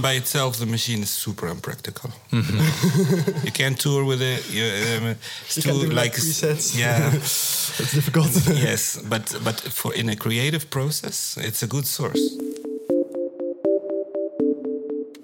by 0.00 0.12
itself, 0.12 0.56
the 0.58 0.66
machine 0.66 1.02
is 1.02 1.10
super 1.10 1.48
unpractical. 1.48 2.10
Mm-hmm. 2.30 3.44
you 3.46 3.52
can't 3.52 3.78
tour 3.78 4.04
with 4.04 4.22
it. 4.22 4.48
You, 4.50 4.64
um, 4.64 5.16
it's 5.44 5.56
You 5.56 5.62
too 5.62 5.70
can 5.70 5.80
do, 5.80 5.86
like, 5.86 5.94
like 5.94 6.12
presets. 6.14 6.76
Yeah, 6.78 7.12
It's 7.80 7.92
difficult. 7.92 8.30
yes, 8.68 9.00
but 9.08 9.38
but 9.44 9.60
for 9.60 9.94
in 9.94 10.08
a 10.08 10.16
creative 10.16 10.68
process, 10.68 11.36
it's 11.40 11.62
a 11.62 11.66
good 11.66 11.86
source. 11.86 12.20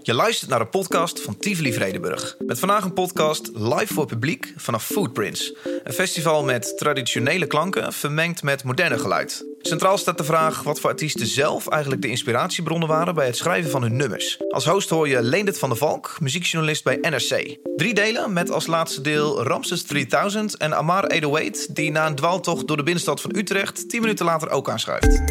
Je 0.03 0.15
luistert 0.15 0.51
naar 0.51 0.59
de 0.59 0.67
podcast 0.67 1.21
van 1.21 1.37
Tivoli 1.37 1.73
Vredenburg. 1.73 2.37
Met 2.39 2.59
vandaag 2.59 2.85
een 2.85 2.93
podcast 2.93 3.51
live 3.55 3.95
voor 3.95 4.07
publiek 4.07 4.53
vanaf 4.57 4.85
Footprints. 4.85 5.53
Een 5.85 5.93
festival 5.93 6.45
met 6.45 6.79
traditionele 6.79 7.47
klanken 7.47 7.93
vermengd 7.93 8.43
met 8.43 8.65
moderne 8.65 8.99
geluid. 8.99 9.54
Centraal 9.67 9.99
staat 9.99 10.19
de 10.19 10.25
vraag 10.25 10.62
wat 10.62 10.81
voor 10.81 10.91
artiesten 10.91 11.27
zelf 11.27 11.69
eigenlijk 11.69 12.03
de 12.03 12.09
inspiratiebronnen 12.09 12.89
waren 12.89 13.14
bij 13.14 13.27
het 13.27 13.37
schrijven 13.37 13.71
van 13.71 13.83
hun 13.83 13.96
nummers. 13.96 14.39
Als 14.49 14.64
host 14.64 14.91
hoor 14.91 15.09
je 15.09 15.23
Leendert 15.23 15.59
van 15.59 15.68
der 15.68 15.79
Valk, 15.79 16.17
muziekjournalist 16.21 16.85
bij 16.85 16.99
NRC. 17.00 17.57
Drie 17.77 17.95
delen 17.95 18.32
met 18.32 18.50
als 18.50 18.67
laatste 18.67 19.00
deel 19.00 19.43
Ramses 19.43 19.82
3000 19.82 20.57
en 20.57 20.77
Amar 20.77 21.03
808, 21.03 21.75
die 21.75 21.90
na 21.90 22.07
een 22.07 22.14
dwaaltocht 22.14 22.67
door 22.67 22.77
de 22.77 22.82
binnenstad 22.82 23.21
van 23.21 23.37
Utrecht 23.37 23.89
10 23.89 24.00
minuten 24.00 24.25
later 24.25 24.50
ook 24.50 24.71
aanschuift. 24.71 25.23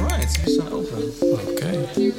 Alright, 0.00 0.40
you 0.44 0.60
are 0.60 0.74
open. 0.74 1.12
Okay. 1.48 2.12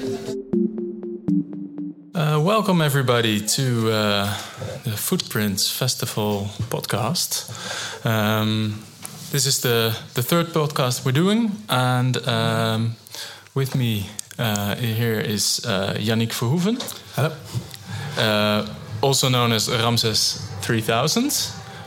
Uh, 2.15 2.43
welcome 2.43 2.85
everybody 2.85 3.43
to 3.43 3.87
uh, 3.87 4.33
the 4.83 4.91
Footprints 4.97 5.69
Festival 5.69 6.49
podcast. 6.69 7.49
Um, 8.05 8.83
this 9.31 9.45
is 9.45 9.59
the 9.61 9.95
the 10.13 10.23
third 10.23 10.47
podcast 10.53 11.05
we're 11.05 11.11
doing, 11.23 11.51
and 11.69 12.17
um, 12.27 12.95
with 13.55 13.75
me 13.75 14.09
uh, 14.39 14.75
here 14.75 15.19
is 15.19 15.59
uh, 15.65 15.93
Yannick 15.97 16.31
Verhoeven, 16.33 16.77
Hello. 17.15 17.31
uh, 18.17 18.65
also 19.01 19.29
known 19.29 19.51
as 19.51 19.69
Ramses 19.69 20.41
3000, 20.61 21.31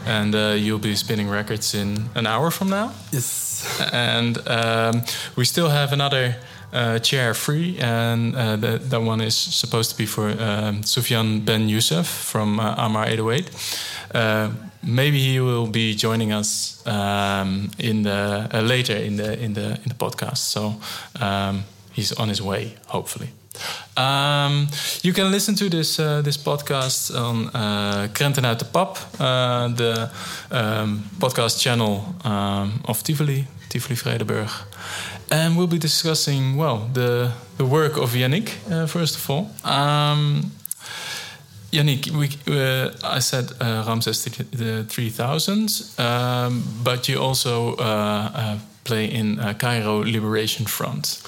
and 0.07 0.35
uh, 0.35 0.55
you'll 0.57 0.79
be 0.79 0.95
spinning 0.97 1.29
records 1.31 1.75
in 1.75 2.09
an 2.15 2.27
hour 2.27 2.51
from 2.51 2.69
now 2.69 2.93
Yes. 3.13 3.81
and 3.93 4.39
um, 4.49 5.03
we 5.37 5.45
still 5.45 5.69
have 5.69 5.93
another 5.93 6.35
uh, 6.73 6.99
chair 6.99 7.35
free, 7.35 7.79
and 7.81 8.35
uh, 8.35 8.57
that, 8.57 8.91
that 8.91 9.03
one 9.03 9.21
is 9.21 9.37
supposed 9.37 9.91
to 9.91 9.97
be 9.97 10.07
for 10.07 10.31
um, 10.41 10.83
Sufyan 10.83 11.41
Ben 11.41 11.69
Youssef 11.69 12.07
from 12.07 12.59
uh, 12.59 12.75
Amar 12.79 13.07
808. 13.07 13.51
Uh, 14.15 14.51
maybe 14.83 15.19
he 15.19 15.41
will 15.41 15.67
be 15.67 15.95
joining 15.95 16.33
us 16.33 16.83
um, 16.87 17.71
in 17.79 18.03
the 18.03 18.49
uh, 18.53 18.61
later 18.61 18.97
in 18.97 19.17
the 19.17 19.39
in 19.39 19.55
the 19.55 19.79
in 19.83 19.89
the 19.89 19.95
podcast. 19.95 20.39
So 20.39 20.75
um, 21.21 21.65
he's 21.93 22.13
on 22.13 22.29
his 22.29 22.41
way, 22.41 22.75
hopefully. 22.87 23.29
Um, 23.97 24.69
you 25.03 25.13
can 25.13 25.31
listen 25.31 25.55
to 25.55 25.69
this 25.69 25.99
uh, 25.99 26.23
this 26.23 26.39
podcast 26.39 27.15
on 27.15 27.51
uh, 27.53 28.09
Krenten 28.13 28.45
uit 28.45 28.59
de 28.59 28.65
Pap, 28.65 28.99
uh, 29.21 29.75
the 29.75 30.09
um, 30.51 31.05
podcast 31.19 31.61
channel 31.61 32.05
um, 32.25 32.73
of 32.85 33.03
Tivoli, 33.03 33.47
Tivoli 33.69 33.97
Vredenburg. 33.97 34.67
And 35.33 35.57
we'll 35.57 35.67
be 35.67 35.79
discussing, 35.79 36.57
well, 36.59 36.91
the, 36.93 37.33
the 37.57 37.65
work 37.65 37.97
of 37.97 38.11
Yannick, 38.13 38.51
uh, 38.71 38.87
first 38.87 39.17
of 39.17 39.31
all. 39.31 39.51
Um, 39.65 40.53
Yannick, 41.73 42.11
we, 42.11 42.29
uh, 42.55 42.91
I 43.03 43.21
said 43.21 43.51
uh, 43.59 43.83
Ramses 43.87 44.25
the 44.25 44.85
3000, 44.85 45.71
um, 45.99 46.63
but 46.85 47.09
you 47.09 47.19
also 47.19 47.77
uh, 47.77 48.31
uh, 48.35 48.59
play 48.85 49.07
in 49.07 49.41
uh, 49.41 49.55
Cairo 49.55 50.05
Liberation 50.05 50.67
Front. 50.67 51.23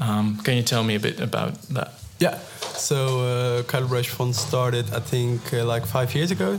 Um, 0.00 0.38
can 0.38 0.56
you 0.56 0.62
tell 0.62 0.82
me 0.82 0.94
a 0.94 1.00
bit 1.00 1.20
about 1.20 1.60
that? 1.74 1.92
Yeah. 2.18 2.38
So 2.78 3.20
uh, 3.20 3.78
Liberation 3.78 4.16
Front 4.16 4.36
started, 4.36 4.86
I 4.94 5.00
think, 5.00 5.52
like 5.52 5.84
five 5.84 6.14
years 6.14 6.30
ago, 6.30 6.58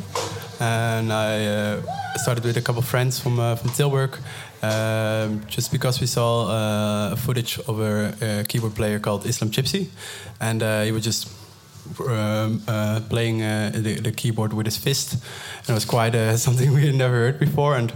and 0.62 1.12
I 1.12 1.46
uh, 1.46 1.82
started 2.18 2.46
with 2.46 2.56
a 2.56 2.62
couple 2.62 2.80
of 2.80 2.88
friends 2.88 3.20
from 3.20 3.40
uh, 3.40 3.56
from 3.56 3.72
Tilburg, 3.72 4.20
um, 4.62 5.42
just 5.48 5.72
because 5.72 6.00
we 6.00 6.08
saw 6.08 6.48
uh, 6.48 7.16
footage 7.16 7.60
of 7.68 7.80
a, 7.80 8.14
a 8.22 8.44
keyboard 8.44 8.76
player 8.76 9.00
called 9.00 9.26
Islam 9.26 9.52
Chipsy, 9.52 9.90
and 10.40 10.62
he 10.86 10.92
was 10.92 11.04
just 11.04 11.28
um, 12.00 12.62
uh, 12.68 13.02
playing 13.10 13.42
uh, 13.42 13.72
the, 13.74 13.96
the 13.96 14.12
keyboard 14.12 14.54
with 14.54 14.66
his 14.66 14.78
fist, 14.78 15.14
and 15.14 15.70
it 15.70 15.74
was 15.74 15.86
quite 15.86 16.16
uh, 16.16 16.38
something 16.46 16.74
we 16.74 16.86
had 16.86 16.96
never 16.96 17.16
heard 17.16 17.40
before, 17.40 17.76
and 17.76 17.92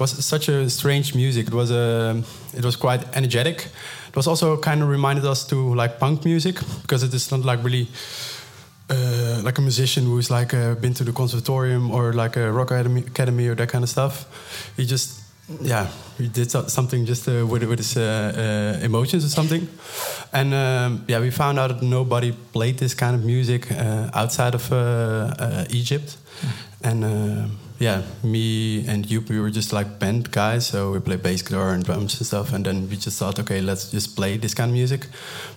was 0.00 0.24
such 0.24 0.48
a 0.48 0.68
strange 0.68 1.14
music. 1.14 1.46
It 1.46 1.54
was 1.54 1.70
a, 1.70 2.22
it 2.52 2.64
was 2.64 2.76
quite 2.76 3.04
energetic. 3.16 3.68
It 4.08 4.16
was 4.16 4.26
also 4.26 4.56
kind 4.56 4.82
of 4.82 4.88
reminded 4.88 5.24
us 5.24 5.44
to 5.46 5.74
like 5.74 6.00
punk 6.00 6.24
music 6.24 6.56
because 6.82 7.04
it 7.04 7.14
is 7.14 7.30
not 7.30 7.44
like 7.44 7.62
really 7.62 7.88
uh, 8.90 9.40
like 9.42 9.58
a 9.58 9.62
musician 9.62 10.04
who's 10.04 10.30
like 10.30 10.54
uh, 10.54 10.74
been 10.74 10.94
to 10.94 11.04
the 11.04 11.12
conservatorium 11.12 11.90
or 11.90 12.12
like 12.12 12.36
a 12.36 12.50
rock 12.52 12.70
academy, 12.70 13.48
or 13.48 13.54
that 13.54 13.68
kind 13.68 13.84
of 13.84 13.90
stuff. 13.90 14.26
He 14.76 14.84
just 14.84 15.20
yeah 15.60 15.88
he 16.16 16.28
did 16.28 16.50
something 16.50 17.04
just 17.04 17.28
uh, 17.28 17.46
with 17.46 17.64
with 17.64 17.78
his 17.78 17.96
uh, 17.96 18.80
uh, 18.80 18.84
emotions 18.84 19.24
or 19.24 19.28
something. 19.28 19.68
And 20.32 20.54
um, 20.54 21.04
yeah, 21.08 21.20
we 21.20 21.30
found 21.30 21.58
out 21.58 21.68
that 21.68 21.82
nobody 21.82 22.32
played 22.52 22.78
this 22.78 22.94
kind 22.94 23.14
of 23.14 23.24
music 23.24 23.70
uh, 23.70 24.10
outside 24.14 24.54
of 24.54 24.72
Egypt. 25.70 26.16
And 26.82 27.04
uh, 27.04 27.46
yeah, 27.78 28.02
me 28.22 28.86
and 28.86 29.10
you, 29.10 29.20
we 29.22 29.40
were 29.40 29.50
just 29.50 29.72
like 29.72 29.98
band 29.98 30.30
guys, 30.30 30.66
so 30.66 30.92
we 30.92 31.00
play 31.00 31.16
bass 31.16 31.42
guitar 31.42 31.70
and 31.70 31.84
drums 31.84 32.18
and 32.18 32.26
stuff. 32.26 32.52
And 32.52 32.64
then 32.64 32.88
we 32.88 32.96
just 32.96 33.18
thought, 33.18 33.38
okay, 33.40 33.60
let's 33.60 33.90
just 33.90 34.14
play 34.14 34.36
this 34.36 34.54
kind 34.54 34.70
of 34.70 34.74
music. 34.74 35.06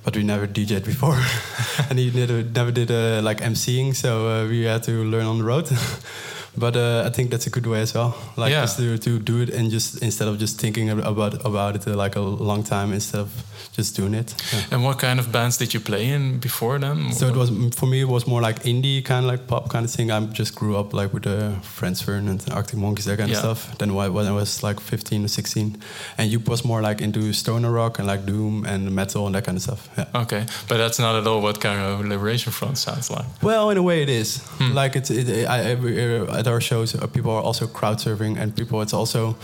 But 0.03 0.16
we 0.16 0.23
never 0.23 0.47
DJed 0.47 0.83
before, 0.83 1.22
and 1.89 2.00
he 2.00 2.09
never 2.11 2.44
never 2.44 2.72
did 2.72 2.89
uh, 2.89 3.22
like 3.22 3.39
MCing, 3.39 3.95
so 3.95 4.28
uh, 4.28 4.47
we 4.47 4.63
had 4.63 4.83
to 4.83 5.03
learn 5.03 5.25
on 5.25 5.38
the 5.39 5.44
road. 5.44 5.69
but 6.57 6.75
uh, 6.75 7.03
I 7.06 7.09
think 7.12 7.29
that's 7.31 7.47
a 7.47 7.50
good 7.50 7.66
way 7.68 7.81
as 7.81 7.94
well, 7.94 8.16
like 8.35 8.51
Yeah. 8.51 8.62
just 8.63 8.78
to, 8.78 8.97
to 8.97 9.19
do 9.19 9.41
it 9.41 9.50
and 9.50 9.72
just 9.72 10.01
instead 10.01 10.28
of 10.28 10.38
just 10.40 10.59
thinking 10.59 10.90
about 10.90 11.45
about 11.45 11.75
it 11.75 11.88
uh, 11.88 11.95
like 11.95 12.16
a 12.16 12.22
long 12.22 12.63
time 12.63 12.94
instead 12.94 13.22
of 13.22 13.29
just 13.78 13.95
doing 13.95 14.13
it. 14.16 14.34
Yeah. 14.53 14.63
And 14.72 14.84
what 14.84 14.97
kind 15.00 15.19
of 15.19 15.31
bands 15.31 15.57
did 15.57 15.73
you 15.73 15.79
play 15.79 16.09
in 16.09 16.40
before 16.40 16.79
then? 16.79 17.13
So 17.13 17.28
it 17.28 17.35
was 17.35 17.50
for 17.75 17.85
me. 17.88 18.01
It 18.01 18.07
was 18.07 18.25
more 18.28 18.41
like 18.41 18.63
indie, 18.63 19.03
kind 19.03 19.25
of 19.25 19.31
like 19.31 19.46
pop 19.47 19.69
kind 19.69 19.85
of 19.85 19.91
thing. 19.91 20.12
I 20.12 20.19
just 20.34 20.56
grew 20.56 20.75
up 20.78 20.94
like 20.94 21.13
with 21.13 21.23
the 21.23 21.53
Friends 21.62 22.01
Fern 22.01 22.28
and 22.28 22.44
Arctic 22.51 22.79
Monkeys, 22.79 23.06
that 23.06 23.17
kind 23.19 23.29
Yeah. 23.29 23.38
of 23.38 23.57
stuff. 23.59 23.78
Then 23.78 23.94
when 23.94 24.25
I 24.28 24.31
was 24.31 24.63
like 24.63 24.79
15 24.79 25.25
or 25.25 25.28
16, 25.28 25.78
and 26.17 26.31
you 26.31 26.40
was 26.47 26.63
more 26.66 26.81
like 26.81 27.01
into 27.03 27.34
stoner 27.34 27.72
rock 27.72 28.00
and 28.00 28.07
like 28.07 28.25
doom 28.25 28.66
and 28.66 28.91
metal 28.91 29.25
and 29.28 29.35
that 29.35 29.44
kind 29.46 29.57
of 29.57 29.62
stuff. 29.63 29.90
Yeah. 29.97 30.22
Okay, 30.23 30.46
but 30.67 30.78
that's 30.78 30.97
not 31.00 31.16
at 31.16 31.28
all 31.28 31.41
what 31.41 31.59
Cairo 31.62 32.01
Liberation 32.03 32.51
Front 32.51 32.78
sounds 32.78 33.09
like. 33.12 33.25
Well, 33.44 33.69
in 33.69 33.78
a 33.78 33.84
way, 33.84 34.01
it 34.01 34.09
is. 34.09 34.41
Like 34.59 34.96
it's 34.96 35.09
it, 35.12 35.46
I, 35.47 35.72
I- 35.72 35.75
uh, 35.75 36.41
at 36.47 36.53
our 36.53 36.62
shows, 36.62 36.96
uh, 36.96 37.08
people 37.08 37.31
are 37.31 37.41
also 37.41 37.68
crowd 37.68 37.97
surfing, 37.97 38.38
and 38.38 38.56
people. 38.56 38.81
It's 38.81 38.94
also, 38.94 39.35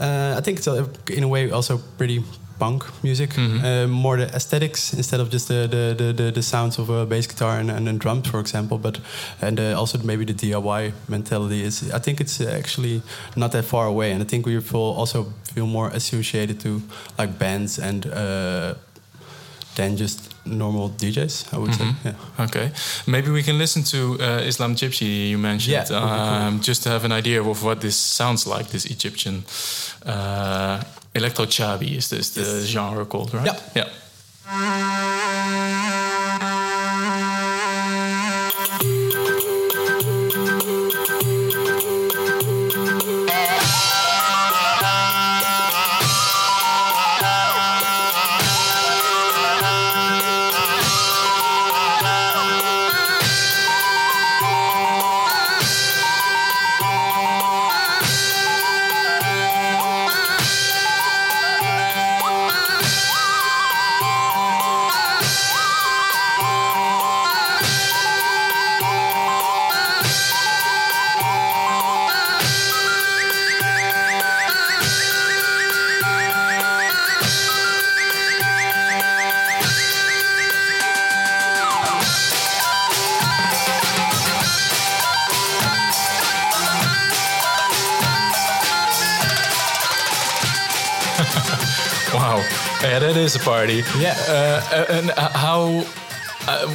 uh, 0.00 0.34
I 0.38 0.40
think 0.40 0.58
it's 0.58 0.68
uh, 0.68 0.86
in 1.10 1.22
a 1.22 1.28
way 1.28 1.50
also 1.50 1.78
pretty 1.98 2.24
punk 2.58 2.84
music. 3.02 3.38
Uh, 3.38 3.86
more 3.86 4.16
the 4.18 4.34
aesthetics 4.34 4.92
instead 4.92 5.20
of 5.20 5.30
just 5.30 5.48
the 5.48 5.66
the, 5.68 5.94
the, 5.96 6.12
the, 6.12 6.30
the 6.30 6.42
sounds 6.42 6.78
of 6.78 6.90
a 6.90 7.06
bass 7.06 7.26
guitar 7.26 7.58
and, 7.58 7.70
and, 7.70 7.86
then 7.86 7.98
drums, 7.98 8.28
for 8.28 8.40
example. 8.40 8.78
But 8.78 9.00
and 9.40 9.58
uh, 9.58 9.78
also 9.78 9.98
maybe 9.98 10.24
the 10.24 10.34
DIY 10.34 10.92
mentality 11.08 11.62
is. 11.62 11.90
I 11.92 11.98
think 11.98 12.20
it's 12.20 12.40
actually 12.40 13.02
not 13.36 13.52
that 13.52 13.64
far 13.64 13.86
away, 13.86 14.12
and 14.12 14.22
I 14.22 14.26
think 14.26 14.46
we 14.46 14.60
feel 14.60 14.94
also 14.98 15.32
feel 15.54 15.66
more 15.66 15.88
associated 15.88 16.60
to 16.60 16.82
like 17.18 17.38
bands 17.38 17.78
and. 17.78 18.06
Uh, 18.06 18.74
than 19.76 19.96
just 19.96 20.29
normal 20.50 20.90
DJs, 20.90 21.52
I 21.54 21.56
would 21.58 21.74
say. 21.74 21.84
Yeah. 22.04 22.44
Okay, 22.46 22.70
maybe 23.06 23.30
we 23.30 23.42
can 23.42 23.58
listen 23.58 23.82
to 23.84 23.96
uh, 24.20 24.46
Islam 24.48 24.74
Chipsy 24.74 25.28
you 25.30 25.38
mentioned, 25.38 25.72
Yeah, 25.72 25.82
be 25.84 25.88
cool. 25.88 26.46
um, 26.48 26.60
just 26.60 26.82
to 26.82 26.88
have 26.88 27.04
an 27.04 27.12
idea 27.12 27.40
of 27.42 27.62
what 27.62 27.80
this 27.80 27.96
sounds 27.96 28.46
like. 28.46 28.68
This 28.70 28.84
Egyptian 28.84 29.44
uh, 30.06 30.82
electro 31.14 31.46
chabi 31.46 31.96
is 31.96 32.08
this 32.08 32.30
the 32.30 32.66
genre 32.66 33.04
called, 33.04 33.32
right? 33.34 33.46
Yeah. 33.46 33.58
Yeah. 33.74 33.88
Wow, 92.12 92.38
yeah, 92.82 92.98
that 92.98 93.16
is 93.16 93.36
a 93.36 93.38
party. 93.38 93.84
Yeah. 93.98 94.16
Uh, 94.28 94.84
and 94.88 95.10
uh, 95.10 95.28
how? 95.30 95.84
Uh, 96.48 96.66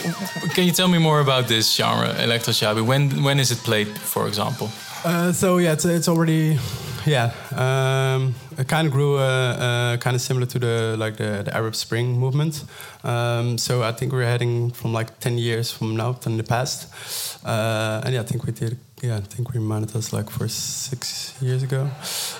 can 0.54 0.64
you 0.64 0.72
tell 0.72 0.88
me 0.88 0.98
more 0.98 1.20
about 1.20 1.48
this 1.48 1.76
genre, 1.76 2.16
electro 2.24 2.54
shabi? 2.54 2.82
When 2.82 3.24
when 3.24 3.40
is 3.40 3.52
it 3.52 3.58
played, 3.60 3.88
for 3.88 4.28
example? 4.28 4.70
Uh, 5.04 5.34
so 5.34 5.58
yeah, 5.58 5.74
it's, 5.74 5.86
it's 5.86 6.08
already 6.08 6.58
yeah. 7.06 7.32
Um, 7.52 8.34
it 8.58 8.68
kind 8.68 8.88
of 8.88 8.94
grew 8.94 9.18
uh, 9.18 9.22
uh, 9.22 9.98
kind 9.98 10.16
of 10.16 10.22
similar 10.22 10.46
to 10.48 10.60
the 10.60 10.96
like 10.98 11.18
the, 11.18 11.44
the 11.44 11.54
Arab 11.54 11.76
Spring 11.76 12.18
movement. 12.18 12.64
Um, 13.04 13.58
so 13.58 13.84
I 13.84 13.92
think 13.92 14.14
we're 14.14 14.26
heading 14.26 14.72
from 14.72 14.94
like 14.94 15.20
ten 15.20 15.38
years 15.38 15.72
from 15.72 15.96
now 15.96 16.14
than 16.14 16.38
the 16.38 16.44
past. 16.44 16.88
Uh, 17.46 18.02
and 18.06 18.14
yeah, 18.14 18.22
I 18.22 18.26
think 18.26 18.46
we 18.46 18.54
did. 18.54 18.78
Yeah, 19.02 19.18
I 19.18 19.22
think 19.22 19.54
we 19.54 19.60
reminded 19.60 19.96
us 19.96 20.14
like 20.14 20.30
for 20.30 20.48
six 20.48 21.36
years 21.42 21.64
ago. 21.64 21.90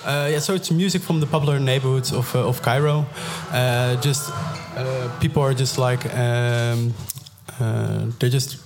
Uh, 0.04 0.28
yeah, 0.32 0.38
so 0.38 0.54
it's 0.54 0.70
music 0.70 1.02
from 1.02 1.20
the 1.20 1.26
popular 1.26 1.60
neighborhoods 1.60 2.12
of 2.12 2.34
uh, 2.34 2.48
of 2.48 2.62
Cairo. 2.62 3.04
Uh, 3.52 3.96
just 4.00 4.32
people 5.20 5.42
are 5.42 5.54
just 5.54 5.78
like 5.78 6.04
um, 6.14 6.94
they're 8.18 8.30
just 8.30 8.58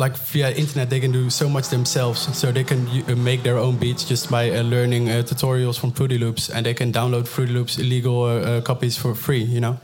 like 0.00 0.16
via 0.16 0.50
internet 0.52 0.88
they 0.88 1.00
can 1.00 1.12
do 1.12 1.28
so 1.30 1.48
much 1.48 1.68
themselves 1.68 2.20
so 2.36 2.50
they 2.50 2.64
can 2.64 2.86
uh, 2.88 3.14
make 3.16 3.42
their 3.42 3.58
own 3.58 3.76
beats 3.76 4.04
just 4.04 4.30
by 4.30 4.50
uh, 4.50 4.62
learning 4.62 5.10
uh, 5.10 5.22
tutorials 5.22 5.78
from 5.78 5.92
fruity 5.92 6.18
loops 6.18 6.48
and 6.48 6.64
they 6.64 6.74
can 6.74 6.90
download 6.92 7.28
fruity 7.28 7.52
loops 7.52 7.78
illegal 7.78 8.22
uh, 8.22 8.28
uh, 8.28 8.60
copies 8.62 8.96
for 8.96 9.14
free 9.14 9.42
you 9.42 9.60
know 9.60 9.78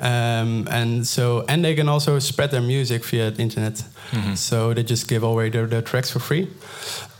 um, 0.00 0.66
and 0.70 1.06
so 1.06 1.44
and 1.48 1.64
they 1.64 1.74
can 1.74 1.88
also 1.88 2.18
spread 2.18 2.50
their 2.50 2.62
music 2.62 3.04
via 3.04 3.30
the 3.30 3.42
internet 3.42 3.74
mm-hmm. 4.10 4.34
so 4.34 4.74
they 4.74 4.82
just 4.82 5.08
give 5.08 5.22
away 5.22 5.50
their, 5.50 5.66
their 5.66 5.82
tracks 5.82 6.10
for 6.10 6.18
free 6.18 6.48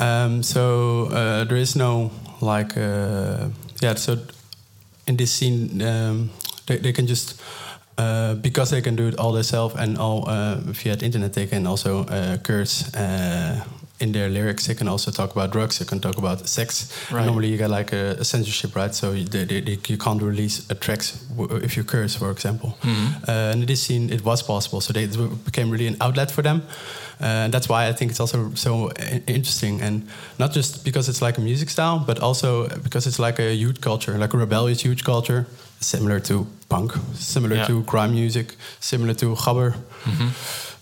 um, 0.00 0.42
so 0.42 1.06
uh, 1.06 1.44
there 1.44 1.56
is 1.56 1.76
no 1.76 2.10
like 2.40 2.76
yeah 2.76 3.94
so 3.94 4.18
in 5.06 5.16
this 5.16 5.32
scene 5.32 5.82
um, 5.82 6.30
they, 6.66 6.76
they 6.76 6.92
can 6.92 7.06
just 7.06 7.40
uh, 7.98 8.34
because 8.36 8.70
they 8.70 8.80
can 8.80 8.94
do 8.94 9.08
it 9.08 9.18
all 9.18 9.32
themselves 9.32 9.74
and 9.74 9.98
all 9.98 10.28
uh, 10.28 10.54
via 10.60 10.94
the 10.94 11.04
internet, 11.04 11.32
they 11.32 11.46
can 11.46 11.66
also 11.66 12.04
uh, 12.04 12.36
curse 12.38 12.94
uh, 12.94 13.64
in 14.00 14.12
their 14.12 14.28
lyrics. 14.28 14.66
They 14.66 14.74
can 14.74 14.88
also 14.88 15.10
talk 15.10 15.32
about 15.32 15.50
drugs. 15.50 15.78
They 15.78 15.84
can 15.84 16.00
talk 16.00 16.16
about 16.18 16.48
sex. 16.48 16.92
Right. 17.10 17.24
Normally, 17.24 17.48
you 17.48 17.56
get 17.56 17.70
like 17.70 17.92
a, 17.92 18.16
a 18.18 18.24
censorship, 18.24 18.76
right? 18.76 18.94
So 18.94 19.12
you, 19.12 19.24
they, 19.24 19.44
they, 19.44 19.78
you 19.86 19.98
can't 19.98 20.22
release 20.22 20.68
a 20.70 20.74
tracks 20.74 21.24
if 21.38 21.76
you 21.76 21.84
curse, 21.84 22.14
for 22.16 22.30
example. 22.30 22.76
Mm-hmm. 22.82 23.30
and 23.30 23.60
in 23.60 23.66
this 23.66 23.82
scene, 23.82 24.10
it 24.10 24.24
was 24.24 24.42
possible. 24.42 24.80
So 24.80 24.92
they, 24.92 25.04
it 25.04 25.44
became 25.44 25.70
really 25.70 25.86
an 25.86 25.96
outlet 26.00 26.30
for 26.30 26.42
them. 26.42 26.62
and 27.20 27.52
that's 27.52 27.68
why 27.68 27.88
I 27.88 27.92
think 27.92 28.10
it's 28.10 28.20
also 28.20 28.54
so 28.54 28.92
interesting, 29.26 29.82
and 29.82 30.06
not 30.38 30.52
just 30.52 30.84
because 30.84 31.08
it's 31.08 31.20
like 31.20 31.38
a 31.38 31.40
music 31.40 31.68
style, 31.68 31.98
but 31.98 32.20
also 32.20 32.68
because 32.82 33.06
it's 33.08 33.18
like 33.18 33.40
a 33.40 33.52
youth 33.52 33.80
culture, 33.80 34.16
like 34.18 34.34
a 34.34 34.38
rebellious 34.38 34.84
youth 34.84 35.02
culture 35.04 35.46
similar 35.80 36.20
to 36.20 36.46
punk, 36.68 36.92
similar 37.14 37.56
yeah. 37.56 37.66
to 37.66 37.82
grime 37.84 38.12
music, 38.12 38.56
similar 38.80 39.14
to 39.14 39.34
gabber. 39.34 39.74
Mm-hmm. 40.04 40.28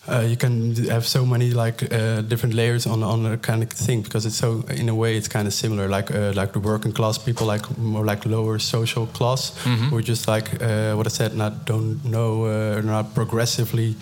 Uh, 0.08 0.20
you 0.20 0.37
can 0.37 0.75
have 0.88 1.05
so 1.05 1.26
many 1.26 1.50
like 1.50 1.82
uh, 1.93 2.20
different 2.23 2.55
layers 2.55 2.87
on 2.87 3.03
on 3.03 3.26
a 3.26 3.37
kind 3.37 3.62
of 3.62 3.69
thing 3.70 4.03
because 4.03 4.25
it's 4.25 4.37
so 4.37 4.64
in 4.69 4.88
a 4.88 4.94
way 4.94 5.17
it's 5.17 5.29
kind 5.29 5.47
of 5.47 5.53
similar 5.53 5.88
like 5.88 6.14
uh, 6.14 6.32
like 6.35 6.53
the 6.53 6.61
working 6.61 6.93
class 6.93 7.19
people 7.19 7.47
like 7.47 7.79
more 7.79 8.05
like 8.05 8.25
lower 8.25 8.58
social 8.58 9.06
class 9.06 9.50
mm-hmm. 9.64 9.88
who 9.88 10.00
just 10.03 10.29
like 10.29 10.62
uh, 10.62 10.94
what 10.94 11.06
I 11.06 11.11
said 11.11 11.35
not 11.35 11.64
don't 11.67 12.05
know 12.05 12.47
uh, 12.47 12.81
not 12.82 13.14
progressively 13.14 13.97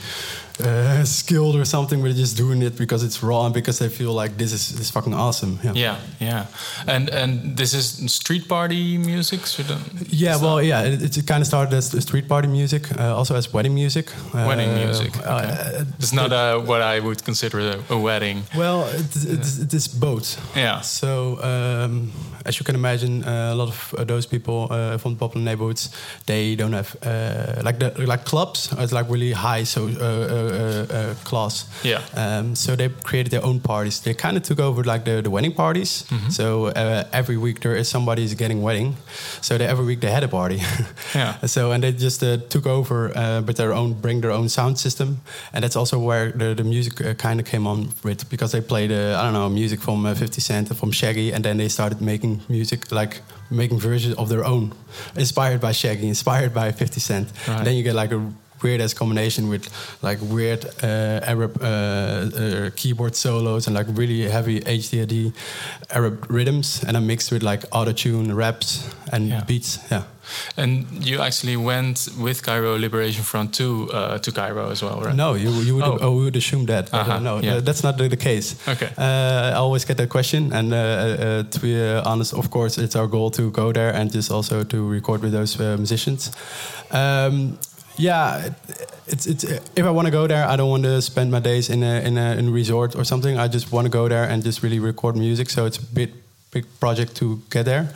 uh, 0.61 1.05
skilled 1.05 1.57
or 1.57 1.65
something, 1.65 2.03
but 2.03 2.15
just 2.15 2.37
doing 2.37 2.63
it 2.63 2.77
because 2.77 3.03
it's 3.03 3.23
raw 3.23 3.45
and 3.45 3.55
because 3.55 3.79
they 3.79 3.89
feel 3.89 4.13
like 4.13 4.37
this 4.37 4.53
is 4.53 4.77
this 4.77 4.91
fucking 4.91 5.15
awesome. 5.15 5.59
Yeah, 5.63 5.73
yeah, 5.75 5.99
yeah. 6.21 6.47
And 6.87 7.09
and 7.11 7.57
this 7.57 7.75
is 7.75 8.13
street 8.13 8.49
party 8.49 8.99
music. 8.99 9.47
So 9.47 9.63
yeah, 10.09 10.37
well, 10.41 10.63
yeah, 10.63 10.83
it, 10.83 11.17
it, 11.17 11.27
kind 11.27 11.41
of 11.41 11.47
started 11.47 11.75
as 11.75 11.91
street 12.03 12.29
party 12.29 12.49
music, 12.49 12.91
uh, 12.99 13.17
also 13.17 13.35
as 13.35 13.53
wedding 13.53 13.75
music. 13.75 14.13
Wedding 14.33 14.71
uh, 14.71 14.85
music. 14.85 15.13
Uh, 15.27 15.43
okay. 15.43 15.91
it's 15.99 16.13
not 16.13 16.33
uh, 16.33 16.61
what 16.61 16.83
I 16.83 17.01
would 17.01 17.25
consider 17.25 17.59
a, 17.59 17.95
a 17.95 17.99
wedding. 17.99 18.45
Well, 18.57 18.87
it, 18.89 19.17
it, 19.17 19.63
it 19.63 19.75
is 19.75 19.89
both. 19.89 20.39
Yeah. 20.57 20.81
So. 20.81 21.43
Um, 21.43 22.13
as 22.45 22.59
you 22.59 22.65
can 22.65 22.75
imagine, 22.75 23.25
uh, 23.25 23.53
a 23.53 23.55
lot 23.55 23.69
of 23.69 23.95
uh, 23.99 24.05
those 24.05 24.27
people 24.27 24.69
uh, 24.71 24.99
from 24.99 25.15
the 25.15 25.19
popular 25.19 25.45
neighborhoods, 25.45 25.91
they 26.27 26.55
don't 26.55 26.73
have 26.73 26.95
like 27.65 27.79
the 27.79 27.93
like 28.07 28.25
clubs. 28.25 28.73
It's 28.79 28.93
like 28.93 29.09
really 29.09 29.33
high 29.33 29.65
so 29.65 29.89
class. 31.25 31.67
Yeah. 31.83 32.03
Um, 32.15 32.55
so 32.55 32.77
they 32.77 32.89
created 32.89 33.31
their 33.31 33.45
own 33.45 33.61
parties. 33.61 34.01
They 34.01 34.15
kind 34.15 34.37
of 34.37 34.43
took 34.43 34.61
over 34.61 34.85
like 34.85 35.05
the, 35.05 35.23
the 35.23 35.31
wedding 35.31 35.55
parties. 35.55 36.05
Mm 36.11 36.19
-hmm. 36.19 36.31
So 36.31 36.69
every 37.13 37.37
week 37.37 37.61
there 37.61 37.79
is 37.79 37.89
somebody's 37.89 38.35
getting 38.35 38.63
wedding. 38.63 38.97
So 39.41 39.57
they, 39.57 39.67
every 39.67 39.85
week 39.85 40.01
they 40.01 40.13
had 40.13 40.23
a 40.23 40.29
party. 40.29 40.61
yeah. 41.15 41.47
So 41.47 41.73
and 41.73 41.83
they 41.83 41.95
just 41.99 42.21
took 42.49 42.67
over 42.67 43.13
with 43.47 43.57
their 43.57 43.73
own, 43.73 44.01
bring 44.01 44.21
their 44.21 44.33
own 44.33 44.49
sound 44.49 44.79
system, 44.79 45.09
and 45.53 45.63
that's 45.63 45.77
also 45.77 45.99
where 45.99 46.33
the, 46.33 46.55
the 46.55 46.65
music 46.65 47.17
kind 47.17 47.41
of 47.41 47.51
came 47.51 47.69
on 47.69 47.93
with 48.03 48.29
because 48.29 48.51
they 48.51 48.67
played 48.67 48.91
I 48.91 49.23
don't 49.23 49.33
know 49.33 49.49
music 49.49 49.81
from 49.81 50.15
50 50.15 50.41
Cent 50.41 50.77
from 50.77 50.93
Shaggy, 50.93 51.35
and 51.35 51.45
then 51.45 51.57
they 51.57 51.69
started 51.69 52.01
making 52.01 52.34
music, 52.49 52.91
like 52.93 53.21
making 53.51 53.79
versions 53.79 54.15
of 54.17 54.29
their 54.29 54.45
own, 54.45 54.73
inspired 55.17 55.61
by 55.61 55.73
Shaggy, 55.73 56.09
inspired 56.09 56.53
by 56.55 56.73
50 56.73 57.01
Cent. 57.01 57.29
Right. 57.47 57.65
Then 57.65 57.75
you 57.77 57.83
get 57.83 57.95
like 57.95 58.13
a 58.13 58.33
weird 58.65 58.81
ass 58.81 58.95
combination 58.95 59.49
with 59.49 59.69
like 60.03 60.19
weird 60.23 60.65
uh, 60.83 61.33
Arab 61.33 61.63
uh, 61.63 61.67
uh, 61.67 62.71
keyboard 62.75 63.15
solos 63.15 63.67
and 63.67 63.77
like 63.77 63.87
really 63.91 64.23
heavy 64.29 64.61
HDD 64.61 65.33
Arab 65.91 66.27
rhythms, 66.29 66.83
and 66.85 66.97
then 66.97 67.07
mixed 67.07 67.31
with 67.31 67.43
like 67.43 67.65
auto 67.71 67.93
tune 67.93 68.35
raps 68.35 68.91
and 69.13 69.29
yeah. 69.29 69.45
beats. 69.45 69.79
Yeah. 69.91 70.03
And 70.57 70.87
you 71.05 71.21
actually 71.21 71.57
went 71.57 72.09
with 72.19 72.43
Cairo 72.43 72.79
Liberation 72.79 73.23
Front 73.23 73.55
to 73.55 73.91
uh, 73.93 74.19
to 74.19 74.33
Cairo 74.33 74.71
as 74.71 74.83
well, 74.83 75.01
right? 75.01 75.15
No, 75.15 75.35
you 75.35 75.51
you 75.51 75.75
would, 75.77 75.85
oh. 75.85 75.99
oh 76.01 76.13
would 76.13 76.37
assume 76.37 76.67
that. 76.67 76.93
Uh 76.93 77.05
-huh. 77.05 77.21
no, 77.21 77.41
yeah. 77.41 77.63
that's 77.63 77.83
not 77.83 77.97
the, 77.97 78.09
the 78.09 78.17
case. 78.17 78.57
Okay. 78.67 78.89
Uh, 78.99 79.53
I 79.53 79.57
always 79.57 79.85
get 79.85 79.97
that 79.97 80.09
question, 80.09 80.53
and 80.53 80.73
uh, 80.73 80.79
uh, 80.79 81.49
to 81.51 81.61
be 81.61 82.01
honest, 82.05 82.33
of 82.33 82.49
course, 82.49 82.83
it's 82.83 82.97
our 82.97 83.09
goal 83.09 83.31
to 83.31 83.51
go 83.51 83.73
there 83.73 83.95
and 83.95 84.15
just 84.15 84.31
also 84.31 84.65
to 84.65 84.91
record 84.91 85.21
with 85.21 85.33
those 85.33 85.59
musicians. 85.77 86.31
Um, 86.91 87.59
yeah, 87.97 88.51
it's 89.07 89.27
it's 89.27 89.45
if 89.45 89.85
I 89.85 89.91
want 89.91 90.07
to 90.07 90.11
go 90.11 90.27
there, 90.27 90.47
I 90.47 90.57
don't 90.57 90.71
want 90.71 90.85
to 90.85 91.01
spend 91.03 91.31
my 91.31 91.41
days 91.41 91.71
in 91.71 91.83
a 91.83 92.01
in 92.01 92.19
a, 92.19 92.37
in 92.37 92.53
resort 92.53 92.97
or 92.97 93.05
something. 93.05 93.39
I 93.39 93.49
just 93.49 93.73
want 93.73 93.87
to 93.87 93.91
go 93.91 94.09
there 94.09 94.25
and 94.25 94.43
just 94.43 94.63
really 94.63 94.79
record 94.79 95.17
music. 95.17 95.51
So 95.51 95.67
it's 95.67 95.79
a 95.79 95.83
bit 95.95 96.11
big 96.51 96.67
project 96.81 97.17
to 97.17 97.43
get 97.51 97.65
there. 97.65 97.93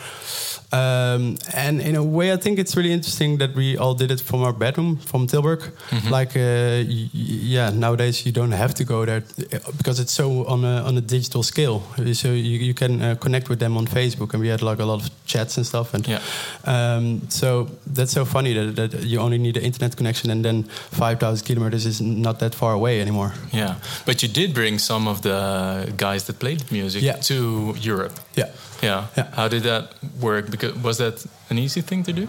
Um, 0.71 1.39
and 1.55 1.81
in 1.81 1.97
a 1.97 2.03
way, 2.03 2.33
I 2.33 2.37
think 2.37 2.59
it's 2.59 2.77
really 2.77 2.93
interesting 2.93 3.39
that 3.39 3.55
we 3.55 3.79
all 3.79 3.95
did 3.95 4.11
it 4.11 4.21
from 4.21 4.43
our 4.43 4.53
bedroom 4.53 4.99
from 4.99 5.27
Tilburg. 5.27 5.61
Mm-hmm. 5.61 6.11
Like, 6.11 6.37
uh, 6.37 6.85
y- 6.87 7.09
yeah, 7.13 7.71
nowadays 7.71 8.27
you 8.27 8.33
don't 8.33 8.53
have 8.53 8.75
to 8.75 8.85
go 8.85 9.07
there 9.07 9.23
uh, 9.53 9.59
because 9.79 9.99
it's 9.99 10.13
so 10.13 10.47
on 10.47 10.65
a 10.65 10.83
on 10.83 10.99
a 10.99 11.01
digital 11.01 11.43
scale. 11.43 11.83
So 12.13 12.29
you, 12.29 12.59
you 12.59 12.75
can 12.75 13.01
uh, 13.01 13.15
connect 13.15 13.49
with 13.49 13.59
them 13.61 13.77
on 13.77 13.87
Facebook, 13.87 14.35
and 14.35 14.43
we 14.43 14.49
had 14.49 14.61
like 14.61 14.79
a 14.79 14.85
lot 14.85 15.01
of 15.03 15.11
chats 15.25 15.57
and 15.57 15.67
stuff. 15.67 15.95
And 15.95 16.07
yeah. 16.07 16.21
um, 16.65 17.23
so 17.31 17.69
that's 17.87 18.13
so 18.13 18.25
funny 18.25 18.53
that, 18.53 18.91
that 18.91 19.05
you 19.05 19.21
only 19.21 19.39
need 19.39 19.57
an 19.57 19.63
internet 19.63 19.97
connection, 19.97 20.31
and 20.31 20.45
then 20.45 20.65
five 20.91 21.19
thousand 21.19 21.47
kilometers 21.47 21.87
is 21.87 22.01
not 22.01 22.39
that 22.41 22.55
far 22.55 22.75
away 22.75 23.01
anymore. 23.01 23.33
Yeah, 23.53 23.77
but 24.05 24.23
you 24.23 24.29
did 24.29 24.53
bring 24.53 24.79
some 24.79 25.09
of 25.09 25.23
the 25.23 25.93
guys 25.97 26.25
that 26.25 26.39
played 26.39 26.71
music 26.71 27.03
yeah. 27.03 27.17
to 27.23 27.75
Europe. 27.81 28.13
Yeah. 28.37 28.51
Yeah. 28.83 29.07
yeah. 29.17 29.27
How 29.35 29.49
did 29.49 29.63
that 29.65 29.95
work? 30.21 30.51
Because 30.51 30.75
was 30.83 30.99
that 30.99 31.27
an 31.51 31.59
easy 31.59 31.81
thing 31.81 32.05
to 32.05 32.13
do? 32.13 32.29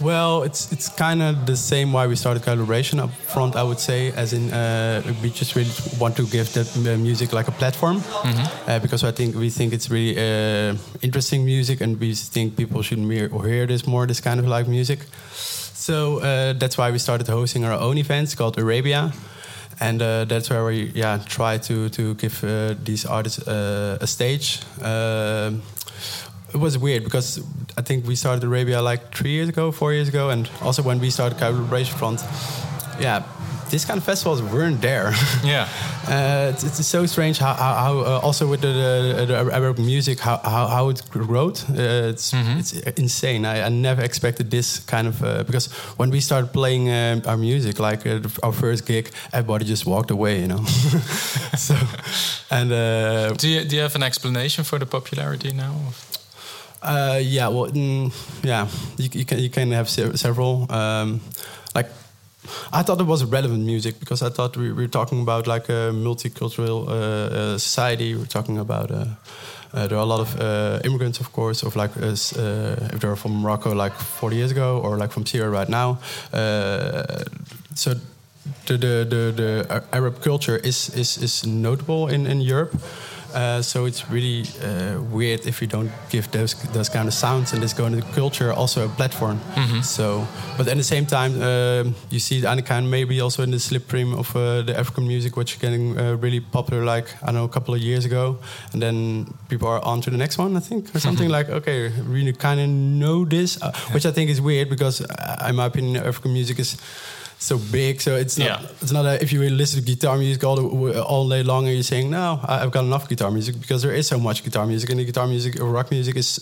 Well, 0.00 0.42
it's 0.42 0.72
it's 0.72 0.88
kind 0.88 1.22
of 1.22 1.46
the 1.46 1.56
same 1.56 1.92
why 1.92 2.06
we 2.06 2.16
started 2.16 2.42
collaboration 2.42 3.00
up 3.00 3.10
front. 3.10 3.54
I 3.54 3.62
would 3.62 3.80
say, 3.80 4.12
as 4.16 4.32
in 4.32 4.52
uh, 4.52 5.02
we 5.22 5.30
just 5.30 5.54
really 5.54 5.70
want 5.98 6.16
to 6.16 6.26
give 6.26 6.52
that 6.52 6.76
uh, 6.76 6.96
music 6.98 7.32
like 7.32 7.48
a 7.48 7.52
platform 7.52 7.96
mm 7.96 8.02
-hmm. 8.02 8.46
uh, 8.68 8.80
because 8.80 9.08
I 9.08 9.12
think 9.12 9.34
we 9.34 9.50
think 9.50 9.72
it's 9.72 9.88
really 9.88 10.14
uh, 10.16 10.76
interesting 11.00 11.44
music, 11.44 11.80
and 11.80 12.00
we 12.00 12.14
think 12.32 12.54
people 12.54 12.82
should 12.82 13.02
hear 13.44 13.66
this 13.66 13.84
more, 13.84 14.06
this 14.06 14.20
kind 14.20 14.40
of 14.40 14.46
like 14.56 14.70
music. 14.70 14.98
So 15.74 16.18
uh, 16.18 16.58
that's 16.58 16.76
why 16.76 16.90
we 16.90 16.98
started 16.98 17.28
hosting 17.28 17.64
our 17.64 17.80
own 17.80 17.96
events 17.96 18.34
called 18.34 18.58
Arabia 18.58 19.12
and 19.80 20.02
uh, 20.02 20.24
that's 20.24 20.50
where 20.50 20.64
we 20.64 20.90
yeah 20.94 21.18
try 21.26 21.58
to 21.58 21.88
to 21.90 22.14
give 22.14 22.44
uh, 22.44 22.74
these 22.84 23.06
artists 23.06 23.46
uh, 23.46 23.98
a 24.00 24.06
stage. 24.06 24.60
Um, 24.82 25.62
it 26.54 26.56
was 26.56 26.78
weird 26.78 27.04
because 27.04 27.40
I 27.76 27.82
think 27.82 28.06
we 28.06 28.16
started 28.16 28.42
Arabia 28.44 28.80
like 28.80 29.14
three 29.14 29.32
years 29.32 29.48
ago, 29.48 29.70
four 29.70 29.92
years 29.92 30.08
ago, 30.08 30.30
and 30.30 30.50
also 30.62 30.82
when 30.82 30.98
we 30.98 31.10
started 31.10 31.38
Cairo 31.38 31.54
Liberation 31.54 31.96
Front, 31.98 32.22
yeah, 33.00 33.22
this 33.70 33.84
kind 33.84 33.98
of 33.98 34.04
festivals 34.04 34.42
weren't 34.42 34.80
there. 34.80 35.12
Yeah, 35.44 35.68
uh, 36.08 36.52
it's, 36.52 36.64
it's, 36.64 36.86
so 36.86 37.06
strange 37.06 37.38
how, 37.38 37.54
how, 37.54 37.74
how 37.74 37.98
uh, 37.98 38.20
also 38.22 38.46
with 38.46 38.60
the, 38.60 38.72
the, 38.72 39.26
the, 39.26 39.54
Arab 39.54 39.78
music 39.78 40.18
how, 40.20 40.38
how, 40.38 40.66
how 40.66 40.88
it 40.88 41.02
grew. 41.10 41.28
Uh, 41.38 42.10
it's 42.10 42.32
mm 42.32 42.44
-hmm. 42.44 42.58
it's 42.58 42.72
insane. 42.94 43.44
I, 43.56 43.66
I, 43.66 43.70
never 43.70 44.04
expected 44.04 44.50
this 44.50 44.82
kind 44.84 45.06
of 45.08 45.20
uh, 45.20 45.44
because 45.46 45.70
when 45.96 46.10
we 46.10 46.20
started 46.20 46.50
playing 46.50 46.88
uh, 46.88 47.28
our 47.28 47.38
music, 47.38 47.78
like 47.78 48.08
uh, 48.10 48.20
our 48.40 48.54
first 48.54 48.86
gig, 48.86 49.08
everybody 49.30 49.64
just 49.64 49.84
walked 49.84 50.10
away, 50.10 50.38
you 50.38 50.46
know. 50.46 50.64
so, 51.66 51.74
and 52.48 52.70
do 53.38 53.46
you 53.48 53.64
do 53.68 53.74
you 53.76 53.82
have 53.82 53.94
an 53.94 54.02
explanation 54.02 54.64
for 54.64 54.78
the 54.78 54.86
popularity 54.86 55.52
now? 55.52 55.74
Uh, 56.82 57.18
yeah, 57.20 57.48
well, 57.48 57.70
mm, 57.72 58.12
yeah, 58.42 58.68
you, 58.96 59.08
you 59.12 59.24
can 59.24 59.38
you 59.38 59.50
can 59.50 59.72
have 59.72 59.88
se- 59.88 60.16
several. 60.16 60.66
Um, 60.70 61.20
I 62.72 62.82
thought 62.82 63.00
it 63.00 63.06
was 63.06 63.24
relevant 63.24 63.64
music 63.64 63.98
because 64.00 64.22
I 64.22 64.30
thought 64.30 64.56
we, 64.56 64.72
we 64.72 64.82
were 64.84 64.88
talking 64.88 65.20
about 65.20 65.46
like 65.46 65.68
a 65.68 65.92
multicultural 65.92 66.88
uh, 66.88 66.92
uh, 66.92 67.58
society. 67.58 68.14
We're 68.14 68.26
talking 68.26 68.58
about. 68.58 68.90
Uh, 68.90 69.04
uh, 69.74 69.86
there 69.86 69.98
are 69.98 70.02
a 70.02 70.06
lot 70.06 70.20
of 70.20 70.34
immigrants, 70.82 71.20
of 71.20 71.30
course, 71.30 71.62
of 71.62 71.76
like 71.76 71.90
if 71.96 73.00
they're 73.00 73.16
from 73.16 73.42
Morocco, 73.42 73.74
like 73.74 73.92
40 73.92 74.36
years 74.36 74.50
ago, 74.50 74.80
or 74.82 74.96
like 74.96 75.12
from 75.12 75.26
Syria 75.26 75.50
right 75.50 75.68
now. 75.68 75.98
So 77.74 77.94
the, 78.66 78.76
the 78.78 79.04
the 79.04 79.32
the 79.36 79.82
Arab 79.92 80.22
culture 80.22 80.56
is 80.56 80.88
is 80.94 81.18
is 81.18 81.46
notable 81.46 82.08
in 82.08 82.26
in 82.26 82.40
Europe. 82.40 82.72
Uh, 83.34 83.62
so 83.62 83.86
it's 83.86 84.10
really 84.10 84.42
uh, 84.62 85.00
weird 85.12 85.46
if 85.46 85.60
you 85.60 85.68
don't 85.68 85.90
give 86.10 86.30
those 86.30 86.54
those 86.72 86.88
kind 86.88 87.08
of 87.08 87.14
sounds 87.14 87.52
and 87.52 87.62
this 87.62 87.74
kind 87.74 87.94
of 87.94 88.12
culture 88.14 88.52
also 88.52 88.84
a 88.84 88.88
platform. 88.88 89.38
So, 89.82 90.26
but 90.56 90.66
at 90.68 90.76
the 90.76 90.82
same 90.82 91.06
time, 91.06 91.32
um 91.42 91.94
you 92.10 92.18
see 92.20 92.46
any 92.46 92.62
kind 92.62 92.90
maybe 92.90 93.20
also 93.20 93.42
in 93.42 93.50
the 93.50 93.58
slipstream 93.58 94.14
of 94.18 94.34
uh, 94.36 94.62
the 94.62 94.78
African 94.78 95.06
music, 95.06 95.36
which 95.36 95.52
is 95.54 95.60
getting 95.60 95.98
uh, 95.98 96.16
really 96.22 96.40
popular. 96.40 96.84
Like 96.84 97.08
I 97.22 97.26
don't 97.26 97.34
know, 97.34 97.44
a 97.44 97.48
couple 97.48 97.74
of 97.74 97.80
years 97.80 98.04
ago, 98.04 98.36
and 98.72 98.82
then 98.82 99.26
people 99.48 99.68
are 99.68 99.84
on 99.84 100.00
to 100.00 100.10
the 100.10 100.16
next 100.16 100.38
one. 100.38 100.56
I 100.56 100.60
think 100.60 100.94
or 100.94 101.00
something 101.00 101.28
like 101.30 101.48
okay, 101.52 101.92
really 102.08 102.32
kind 102.32 102.60
of 102.60 102.68
know 102.68 103.24
this, 103.24 103.58
uh, 103.62 103.72
which 103.92 104.06
I 104.06 104.12
think 104.12 104.30
is 104.30 104.40
weird 104.40 104.68
because 104.68 105.00
uh, 105.02 105.48
in 105.48 105.56
my 105.56 105.66
opinion, 105.66 105.96
African 106.06 106.32
music 106.32 106.58
is 106.58 106.76
so 107.38 107.58
big. 107.58 108.00
So 108.00 108.16
it's 108.16 108.36
not. 108.38 108.44
Yeah. 108.62 108.68
It's 108.82 108.92
not 108.92 109.04
a, 109.06 109.22
if 109.22 109.32
you 109.32 109.40
listen 109.50 109.80
to 109.80 109.86
guitar 109.86 110.16
music 110.18 110.42
all 110.44 110.56
the, 110.56 111.02
all 111.04 111.28
day 111.28 111.42
long 111.42 111.66
and 111.66 111.74
you're 111.74 111.82
saying 111.82 112.10
no, 112.10 112.40
I- 112.42 112.62
I've 112.62 112.70
got 112.70 112.84
enough 112.84 113.08
guitar 113.08 113.30
music 113.30 113.60
because 113.60 113.82
there 113.82 113.94
is 113.94 114.06
so 114.06 114.18
much 114.18 114.42
guitar 114.44 114.66
music 114.66 114.90
and 114.90 114.98
the 115.00 115.04
guitar 115.04 115.26
music 115.26 115.60
or 115.60 115.70
rock 115.70 115.90
music 115.90 116.16
is 116.16 116.38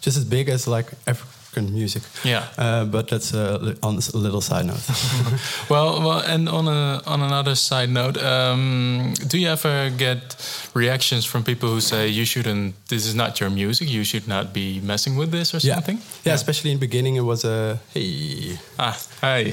just 0.00 0.16
as 0.16 0.24
big 0.24 0.48
as 0.48 0.66
like 0.66 0.86
African 1.06 1.72
music. 1.74 2.02
Yeah. 2.24 2.44
Uh, 2.56 2.84
but 2.84 3.08
that's 3.08 3.34
uh, 3.34 3.74
on 3.82 3.96
a 3.96 4.16
little 4.16 4.40
side 4.40 4.66
note. 4.66 4.82
Well, 5.68 6.00
well, 6.00 6.20
and 6.20 6.48
on 6.48 6.66
a 6.66 7.02
on 7.06 7.20
another 7.20 7.54
side 7.54 7.90
note, 7.90 8.16
um, 8.22 9.12
do 9.26 9.36
you 9.38 9.48
ever 9.48 9.90
get 9.90 10.36
reactions 10.74 11.26
from 11.26 11.42
people 11.44 11.68
who 11.68 11.80
say 11.80 12.08
you 12.08 12.24
shouldn't? 12.24 12.74
This 12.88 13.06
is 13.06 13.14
not 13.14 13.38
your 13.40 13.50
music. 13.50 13.90
You 13.90 14.04
should 14.04 14.26
not 14.26 14.52
be 14.54 14.80
messing 14.80 15.16
with 15.18 15.30
this 15.30 15.52
or 15.54 15.58
yeah. 15.58 15.74
something. 15.74 15.98
yeah, 16.24 16.34
especially 16.34 16.70
in 16.72 16.78
the 16.78 16.86
beginning, 16.86 17.16
it 17.16 17.24
was 17.24 17.44
a 17.44 17.78
hey. 17.92 18.58
Ah, 18.78 18.96
hi. 19.20 19.52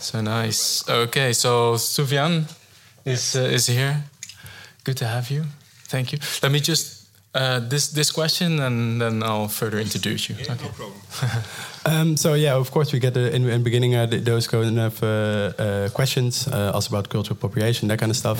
So 0.00 0.20
nice. 0.20 0.88
Okay, 0.88 1.32
so 1.32 1.74
Sufjan 1.74 2.44
is 3.04 3.34
uh, 3.34 3.40
is 3.40 3.66
here. 3.66 4.04
Good 4.84 4.96
to 4.98 5.06
have 5.06 5.30
you. 5.30 5.44
Thank 5.88 6.12
you. 6.12 6.18
Let 6.42 6.52
me 6.52 6.60
just 6.60 6.98
uh, 7.34 7.60
this 7.68 7.88
this 7.88 8.10
question, 8.10 8.60
and 8.60 9.00
then 9.00 9.22
I'll 9.22 9.48
further 9.48 9.78
introduce 9.78 10.28
you. 10.28 10.36
Yeah, 10.38 10.52
okay. 10.52 10.68
problem. 10.68 11.00
Um, 11.86 12.16
so 12.16 12.34
yeah, 12.34 12.54
of 12.54 12.70
course 12.70 12.92
we 12.92 12.98
get 12.98 13.16
uh, 13.16 13.20
in, 13.20 13.48
in 13.48 13.58
the 13.58 13.64
beginning 13.64 13.94
uh, 13.94 14.06
those 14.06 14.46
kind 14.46 14.78
of 14.78 15.02
uh, 15.02 15.06
uh, 15.06 15.88
questions, 15.90 16.46
uh, 16.48 16.72
also 16.74 16.90
about 16.90 17.08
cultural 17.08 17.36
appropriation, 17.36 17.88
that 17.88 17.98
kind 17.98 18.10
of 18.10 18.16
stuff. 18.16 18.38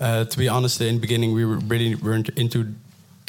Uh, 0.00 0.24
to 0.24 0.38
be 0.38 0.48
honest, 0.48 0.80
in 0.80 0.94
the 0.94 1.00
beginning 1.00 1.34
we 1.34 1.44
were 1.44 1.58
really 1.68 1.94
weren't 1.96 2.30
into 2.38 2.64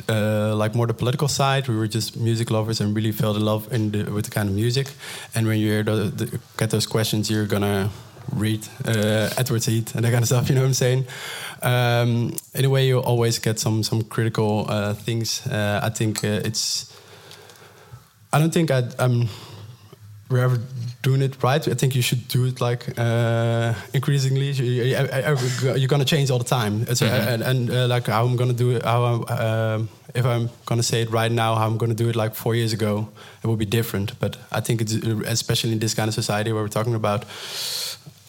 uh, 0.09 0.55
like 0.55 0.75
more 0.75 0.87
the 0.87 0.93
political 0.93 1.27
side. 1.27 1.67
We 1.67 1.75
were 1.75 1.87
just 1.87 2.15
music 2.17 2.49
lovers 2.51 2.81
and 2.81 2.95
really 2.95 3.11
fell 3.11 3.35
in 3.35 3.43
love 3.45 3.71
in 3.73 3.91
the, 3.91 4.03
with 4.11 4.25
the 4.25 4.31
kind 4.31 4.49
of 4.49 4.55
music. 4.55 4.87
And 5.35 5.47
when 5.47 5.59
you 5.59 5.67
hear 5.71 5.83
the, 5.83 6.11
the, 6.15 6.39
get 6.57 6.69
those 6.69 6.87
questions, 6.87 7.29
you're 7.29 7.45
gonna 7.47 7.89
read 8.35 8.67
uh, 8.85 9.29
Edward 9.37 9.63
Said 9.63 9.91
and 9.95 10.03
that 10.05 10.11
kind 10.11 10.21
of 10.23 10.25
stuff. 10.27 10.49
You 10.49 10.55
know 10.55 10.61
what 10.61 10.67
I'm 10.67 10.73
saying? 10.73 11.05
Um, 11.61 12.35
in 12.53 12.65
a 12.65 12.69
way, 12.69 12.87
you 12.87 12.99
always 12.99 13.39
get 13.39 13.59
some 13.59 13.83
some 13.83 14.03
critical 14.03 14.65
uh, 14.69 14.93
things. 14.93 15.45
Uh, 15.47 15.79
I 15.83 15.89
think 15.89 16.23
uh, 16.23 16.41
it's. 16.45 16.93
I 18.33 18.39
don't 18.39 18.51
think 18.53 18.69
I, 18.71 18.83
I'm 18.99 19.27
we're 20.29 20.43
ever 20.43 20.59
doing 21.01 21.21
it 21.21 21.41
right. 21.41 21.65
I 21.67 21.73
think 21.73 21.95
you 21.95 22.01
should 22.01 22.27
do 22.27 22.45
it 22.45 22.59
like 22.59 22.97
uh, 22.99 23.73
increasingly. 23.93 24.51
You- 24.51 24.83
you- 24.83 24.97
I- 24.97 25.31
I- 25.31 25.75
You're 25.77 25.87
gonna 25.87 26.05
change 26.05 26.29
all 26.31 26.37
the 26.39 26.43
time, 26.43 26.85
It's, 26.89 27.01
uh, 27.01 27.05
and, 27.05 27.41
and 27.41 27.69
uh, 27.71 27.87
like 27.87 28.07
how 28.07 28.25
I'm 28.25 28.35
gonna 28.35 28.53
do 28.53 28.71
it. 28.75 28.83
How 28.83 29.03
I'm, 29.29 29.89
if 30.15 30.25
I'm 30.25 30.49
gonna 30.65 30.83
say 30.83 31.01
it 31.01 31.11
right 31.11 31.31
now, 31.31 31.55
how 31.55 31.67
I'm 31.67 31.77
gonna 31.77 31.93
do 31.93 32.09
it 32.09 32.15
like 32.15 32.35
four 32.35 32.55
years 32.55 32.73
ago, 32.73 33.09
it 33.43 33.47
will 33.47 33.57
be 33.57 33.65
different. 33.65 34.19
But 34.19 34.37
I 34.51 34.61
think 34.61 34.81
it's 34.81 34.95
uh, 34.95 35.21
especially 35.25 35.71
in 35.73 35.79
this 35.79 35.93
kind 35.93 36.07
of 36.07 36.13
society 36.13 36.51
where 36.51 36.63
we're 36.63 36.69
talking 36.69 36.95
about 36.95 37.25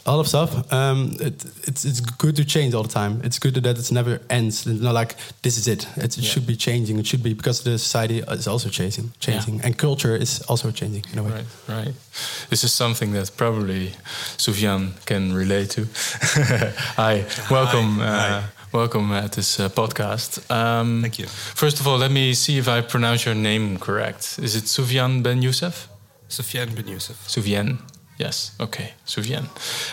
a 0.08 0.12
lot 0.12 0.20
of 0.20 0.28
stuff. 0.28 0.72
Um, 0.72 1.16
it, 1.20 1.44
it's 1.68 1.84
it's 1.84 2.00
good 2.00 2.36
to 2.36 2.44
change 2.44 2.74
all 2.74 2.82
the 2.82 2.92
time. 2.92 3.20
It's 3.24 3.38
good 3.38 3.54
that 3.54 3.78
it 3.78 3.92
never 3.92 4.20
ends. 4.30 4.66
It's 4.66 4.80
not 4.80 4.94
like 4.94 5.16
this 5.42 5.58
is 5.58 5.68
it. 5.68 5.86
It, 5.96 6.18
it 6.18 6.24
should 6.24 6.46
be 6.46 6.56
changing. 6.56 6.98
It 6.98 7.06
should 7.06 7.22
be 7.22 7.34
because 7.34 7.62
the 7.62 7.78
society 7.78 8.20
is 8.20 8.48
also 8.48 8.68
changing, 8.70 9.12
changing, 9.20 9.60
and 9.64 9.76
culture 9.76 10.16
is 10.16 10.40
also 10.48 10.70
changing 10.70 11.04
in 11.12 11.18
a 11.18 11.22
way. 11.22 11.30
Right, 11.30 11.46
right. 11.68 11.94
This 12.48 12.64
is 12.64 12.72
something 12.72 13.12
that 13.12 13.30
probably 13.36 13.92
Sufjan 14.38 14.92
can 15.04 15.34
relate 15.34 15.70
to. 15.70 15.86
Hi, 16.96 17.24
welcome. 17.50 17.98
Hi. 17.98 18.28
Uh, 18.28 18.42
welcome 18.72 19.12
at 19.12 19.32
this 19.32 19.58
uh, 19.60 19.68
podcast. 19.68 20.38
Um, 20.50 21.02
Thank 21.02 21.18
you. 21.18 21.26
First 21.26 21.80
of 21.80 21.86
all, 21.86 21.98
let 21.98 22.10
me 22.10 22.34
see 22.34 22.58
if 22.58 22.68
I 22.68 22.80
pronounce 22.80 23.24
your 23.24 23.34
name 23.34 23.78
correct. 23.78 24.38
Is 24.42 24.54
it 24.56 24.64
Sufjan 24.64 25.22
Ben 25.22 25.42
Youssef? 25.42 25.88
Sufyan 26.28 26.74
Ben 26.74 26.88
Youssef. 26.88 27.16
Sufjan. 27.28 27.78
Yes. 28.18 28.50
Okay, 28.60 28.94
Sufjan. 29.06 29.44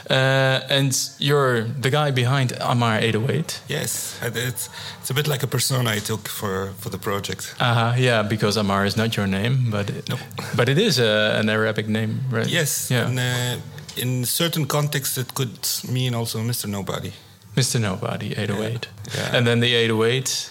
Uh, 0.10 0.60
and 0.70 0.91
you're 1.20 1.63
the 1.63 1.91
guy 1.91 2.10
behind 2.12 2.53
Amar 2.60 2.98
808. 3.00 3.62
Yes, 3.67 4.20
it's 4.24 4.70
it's 5.00 5.10
a 5.12 5.13
bit 5.13 5.27
like 5.27 5.44
a 5.44 5.48
persona 5.48 5.91
I 5.91 6.00
took 6.00 6.27
for 6.27 6.74
for 6.79 6.89
the 6.89 6.98
project. 6.98 7.55
Uh, 7.60 7.65
-huh, 7.77 8.00
yeah, 8.01 8.27
because 8.27 8.60
Amar 8.60 8.86
is 8.86 8.96
not 8.96 9.13
your 9.15 9.27
name, 9.27 9.58
but 9.70 9.89
it, 9.89 10.10
No. 10.10 10.17
but 10.58 10.70
it 10.70 10.77
is 10.77 10.98
uh, 10.98 11.39
an 11.39 11.50
Arabic 11.50 11.88
name, 11.88 12.13
right? 12.32 12.50
Yes, 12.51 12.88
Yeah. 12.89 13.08
and 13.08 13.20
uh, 13.20 14.01
in 14.03 14.25
certain 14.25 14.65
contexts 14.67 15.17
it 15.17 15.34
could 15.34 15.58
mean 15.88 16.15
also 16.15 16.39
Mr. 16.39 16.67
Nobody. 16.67 17.12
Mr. 17.55 17.79
Nobody, 17.79 18.33
808. 18.38 18.88
Yeah. 19.15 19.35
And 19.38 19.45
then 19.47 19.59
the 19.62 19.74
808, 19.75 20.50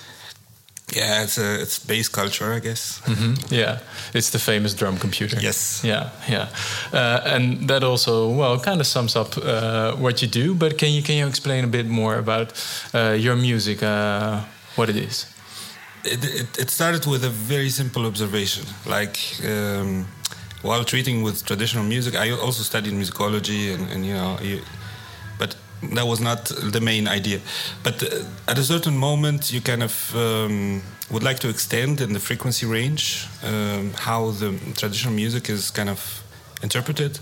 Yeah, 0.96 1.24
it's 1.24 1.38
a 1.38 1.60
it's 1.62 1.78
bass 1.86 2.08
culture, 2.08 2.52
I 2.56 2.60
guess. 2.60 3.00
mhm, 3.06 3.36
yeah, 3.50 3.78
it's 4.12 4.30
the 4.30 4.38
famous 4.38 4.74
drum 4.74 4.98
computer. 4.98 5.38
Yes. 5.40 5.80
Yeah, 5.84 6.10
yeah. 6.28 6.46
Uh, 6.92 7.34
and 7.34 7.68
that 7.68 7.82
also, 7.82 8.28
well, 8.38 8.60
kind 8.60 8.80
of 8.80 8.86
sums 8.86 9.16
up 9.16 9.36
uh, 9.36 9.96
what 10.02 10.20
you 10.22 10.28
do. 10.28 10.54
But 10.54 10.78
can 10.78 10.88
you 10.88 11.02
can 11.02 11.14
you 11.16 11.26
explain 11.28 11.64
a 11.64 11.68
bit 11.68 11.86
more 11.86 12.18
about 12.18 12.52
uh, 12.94 13.16
your 13.18 13.36
music, 13.36 13.82
uh, 13.82 14.40
what 14.76 14.88
it 14.88 14.96
is? 14.96 15.26
It, 16.04 16.24
it, 16.24 16.58
it 16.58 16.70
started 16.70 17.06
with 17.06 17.24
a 17.24 17.30
very 17.48 17.70
simple 17.70 18.04
observation. 18.06 18.64
Like 18.86 19.16
um, 19.44 20.04
while 20.62 20.84
treating 20.84 21.24
with 21.24 21.42
traditional 21.44 21.84
music, 21.84 22.14
I 22.14 22.30
also 22.30 22.62
studied 22.62 22.92
musicology, 22.92 23.72
and, 23.74 23.90
and 23.92 24.04
you 24.06 24.12
know, 24.14 24.38
you, 24.42 24.60
that 25.94 26.06
was 26.06 26.20
not 26.20 26.46
the 26.72 26.80
main 26.80 27.08
idea. 27.08 27.40
But 27.82 28.02
uh, 28.02 28.24
at 28.48 28.58
a 28.58 28.62
certain 28.62 28.96
moment, 28.96 29.52
you 29.52 29.60
kind 29.60 29.82
of 29.82 30.14
um, 30.14 30.82
would 31.10 31.22
like 31.22 31.38
to 31.40 31.48
extend 31.48 32.00
in 32.00 32.12
the 32.12 32.20
frequency 32.20 32.66
range 32.66 33.26
um, 33.42 33.92
how 33.96 34.30
the 34.32 34.58
traditional 34.76 35.14
music 35.14 35.48
is 35.48 35.70
kind 35.70 35.88
of 35.88 36.22
interpreted, 36.62 37.18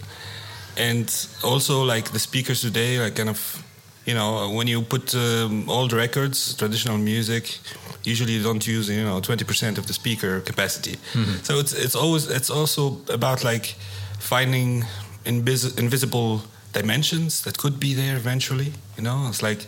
and 0.76 1.08
also 1.42 1.84
like 1.84 2.10
the 2.12 2.18
speakers 2.18 2.60
today, 2.60 2.98
like 2.98 3.16
kind 3.16 3.28
of 3.28 3.62
you 4.06 4.14
know 4.14 4.50
when 4.50 4.66
you 4.66 4.82
put 4.82 5.14
um, 5.14 5.68
old 5.68 5.92
records 5.92 6.54
traditional 6.56 6.98
music 6.98 7.58
usually 8.04 8.32
you 8.32 8.42
don't 8.42 8.66
use 8.66 8.88
you 8.88 9.04
know 9.04 9.20
20% 9.20 9.78
of 9.78 9.86
the 9.86 9.92
speaker 9.92 10.40
capacity. 10.40 10.96
So 11.42 11.58
it's 11.58 11.72
it's 11.72 11.94
always 11.94 12.28
it's 12.28 12.50
also 12.50 12.98
about 13.08 13.44
like 13.44 13.76
finding 14.18 14.84
invis- 15.24 15.78
invisible 15.78 16.42
dimensions 16.72 17.42
that 17.42 17.58
could 17.58 17.78
be 17.78 17.94
there 17.94 18.16
eventually 18.16 18.72
you 18.96 19.02
know? 19.02 19.26
It's 19.28 19.42
like 19.42 19.66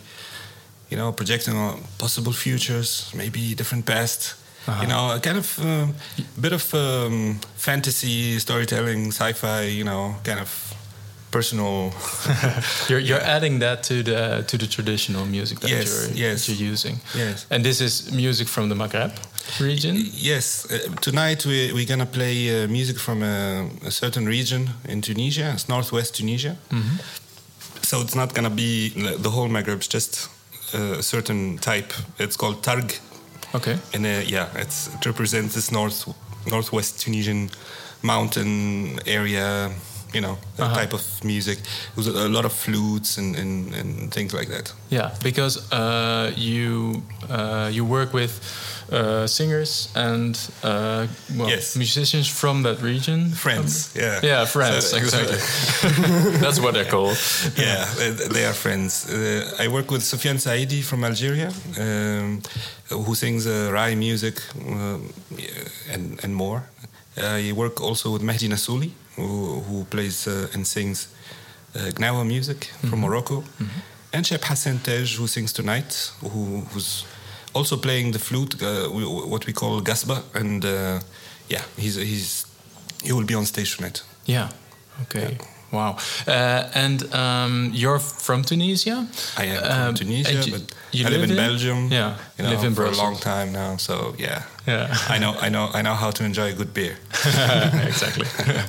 you 0.89 0.97
know 0.97 1.11
projecting 1.11 1.55
on 1.55 1.81
possible 1.97 2.31
futures 2.31 3.11
maybe 3.15 3.55
different 3.55 3.85
past 3.85 4.35
you 4.81 4.87
know 4.87 5.11
a 5.15 5.19
kind 5.19 5.37
of 5.37 5.59
um, 5.59 5.93
bit 6.39 6.53
of 6.53 6.73
um, 6.73 7.39
fantasy 7.55 8.39
storytelling 8.39 9.07
sci-fi 9.11 9.63
you 9.63 9.83
know 9.83 10.15
kind 10.23 10.39
of 10.39 10.64
personal 11.35 11.91
You're, 12.89 13.03
you're 13.07 13.25
adding 13.35 13.59
that 13.59 13.83
to 13.83 13.93
the 14.03 14.43
to 14.47 14.57
the 14.57 14.67
traditional 14.67 15.25
music 15.25 15.59
that, 15.59 15.69
Yes, 15.69 15.87
you're, 15.87 16.29
yes. 16.29 16.45
that 16.45 16.53
you're 16.53 16.71
using. 16.71 16.95
Yes. 17.15 17.45
And 17.49 17.63
this 17.63 17.79
is 17.81 18.11
music 18.11 18.47
from 18.47 18.69
the 18.69 18.75
Maghreb 18.75 19.11
region. 19.59 19.95
Yes, 20.31 20.65
uh, 20.71 20.77
tonight 21.01 21.45
we, 21.45 21.73
we're 21.73 21.87
gonna 21.93 22.05
play 22.19 22.35
uh, 22.63 22.67
music 22.67 22.97
from 22.99 23.21
a, 23.23 23.67
a 23.85 23.91
certain 23.91 24.25
region 24.27 24.69
in 24.87 25.01
Tunisia. 25.01 25.51
It's 25.53 25.67
northwest 25.67 26.15
Tunisia. 26.15 26.55
So 27.81 28.01
it's 28.01 28.15
not 28.15 28.33
gonna 28.35 28.55
be 28.55 28.89
the 29.23 29.29
whole 29.29 29.49
Maghreb. 29.49 29.75
It's 29.77 29.87
just 29.93 30.29
uh, 30.73 30.99
a 30.99 31.03
certain 31.03 31.57
type. 31.57 31.91
It's 32.17 32.37
called 32.37 32.63
Targ, 32.63 32.99
Okay. 33.53 33.77
and 33.93 34.05
uh, 34.05 34.09
yeah, 34.35 34.47
it's, 34.63 34.87
it 34.95 35.05
represents 35.05 35.53
this 35.53 35.69
north 35.71 36.05
northwest 36.47 37.01
Tunisian 37.05 37.49
mountain 38.01 38.99
area. 39.05 39.69
You 40.15 40.21
know, 40.21 40.37
that 40.55 40.65
Uh-huh. 40.65 40.79
type 40.81 40.93
of 40.95 41.03
music. 41.23 41.57
With 41.95 42.07
a, 42.07 42.11
a 42.25 42.29
lot 42.29 42.45
of 42.45 42.51
flutes 42.53 43.17
and, 43.17 43.35
and, 43.35 43.73
and 43.75 44.11
things 44.13 44.33
like 44.33 44.47
that. 44.49 44.73
Yeah, 44.91 45.09
because 45.23 45.59
uh, 45.71 46.31
you 46.37 47.01
uh, 47.29 47.69
you 47.75 47.85
work 47.89 48.13
with 48.13 48.31
uh, 48.91 49.27
singers 49.27 49.89
and 49.95 50.35
uh, 50.63 51.07
well, 51.37 51.49
Yes. 51.49 51.75
musicians 51.75 52.27
from 52.29 52.63
that 52.63 52.81
region. 52.81 53.31
Friends, 53.31 53.89
yeah. 53.95 54.19
Yeah, 54.23 54.45
friends, 54.47 54.85
So- 54.89 54.97
exactly. 55.03 55.37
That's 56.43 56.59
what 56.59 56.73
they're 56.73 56.89
called. 56.89 57.17
yeah, 57.57 57.85
they, 58.33 58.45
are 58.45 58.53
friends. 58.53 59.05
Uh, 59.09 59.63
I 59.63 59.67
work 59.67 59.91
with 59.91 60.01
Sofiane 60.03 60.39
Saidi 60.39 60.81
from 60.83 61.03
Algeria, 61.03 61.51
um, 61.79 62.41
who 63.05 63.15
sings 63.15 63.45
uh, 63.47 63.69
Rai 63.73 63.95
music 63.95 64.35
um, 64.67 65.01
and 65.93 66.19
and 66.23 66.33
more. 66.33 66.61
I 67.17 67.53
work 67.55 67.79
also 67.81 68.09
with 68.13 68.21
Mehdi 68.23 68.47
Nassouli, 68.49 68.89
who, 69.15 69.61
who 69.61 69.83
plays 69.85 70.27
uh, 70.27 70.47
and 70.53 70.65
sings 70.65 71.07
uh, 71.75 71.91
Gnawa 71.95 72.25
music 72.25 72.71
from 72.89 72.99
Morocco, 73.01 73.43
and 74.13 74.25
Cheb 74.25 74.41
Hassen 74.43 74.79
Tej, 74.83 75.17
who 75.17 75.27
sings 75.27 75.51
tonight, 75.53 76.11
who, 76.21 76.61
who's 76.71 77.05
also 77.53 77.77
playing 77.77 78.11
the 78.11 78.19
flute, 78.19 78.61
uh, 78.61 78.87
what 78.89 79.45
we 79.45 79.53
call 79.53 79.81
gasba, 79.81 80.21
and 80.33 80.63
uh, 80.65 80.99
yeah, 81.49 81.63
he's 81.77 81.95
he's 81.95 82.45
he 83.03 83.11
will 83.13 83.25
be 83.25 83.35
on 83.35 83.45
stage 83.45 83.75
tonight. 83.77 84.03
Yeah. 84.25 84.49
Okay. 85.03 85.37
Wow. 85.75 85.97
Uh, 86.27 86.69
and 86.83 86.99
um, 87.13 87.71
you're 87.73 87.99
from 87.99 88.41
Tunisia? 88.43 89.07
I 89.37 89.45
am 89.45 89.61
from 89.63 89.87
Um, 89.89 89.95
Tunisia, 89.95 90.31
you- 90.45 90.51
but 90.51 90.61
you 90.91 91.05
I 91.05 91.09
live, 91.09 91.21
live 91.21 91.23
in 91.23 91.31
in- 91.31 91.37
Belgium. 91.47 91.91
Yeah, 91.91 92.15
you 92.37 92.43
know, 92.43 92.51
live 92.55 92.63
in 92.67 92.75
for 92.75 92.85
a 92.85 92.95
long 93.03 93.17
time 93.19 93.51
now. 93.51 93.77
So 93.77 93.93
yeah, 94.17 94.41
Yeah. 94.67 94.87
I 95.15 95.17
know, 95.19 95.33
I 95.45 95.49
know, 95.49 95.69
I 95.73 95.81
know 95.81 95.95
how 95.95 96.11
to 96.11 96.23
enjoy 96.23 96.47
a 96.51 96.53
good 96.53 96.73
beer. 96.73 96.95
exactly. 97.91 98.25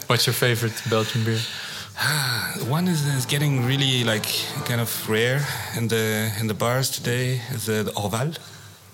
What's 0.09 0.27
your 0.27 0.35
favorite 0.35 0.75
Belgian 0.91 1.25
beer? 1.25 1.41
One 2.69 2.89
is, 2.91 3.01
is 3.19 3.27
getting 3.27 3.65
really 3.67 4.05
like 4.05 4.27
kind 4.69 4.81
of 4.81 5.09
rare 5.09 5.41
in 5.77 5.89
the 5.89 6.31
in 6.41 6.47
the 6.49 6.55
bars 6.55 6.91
today. 6.91 7.41
Is 7.55 7.65
the, 7.65 7.83
the 7.85 7.93
Orval? 7.93 8.37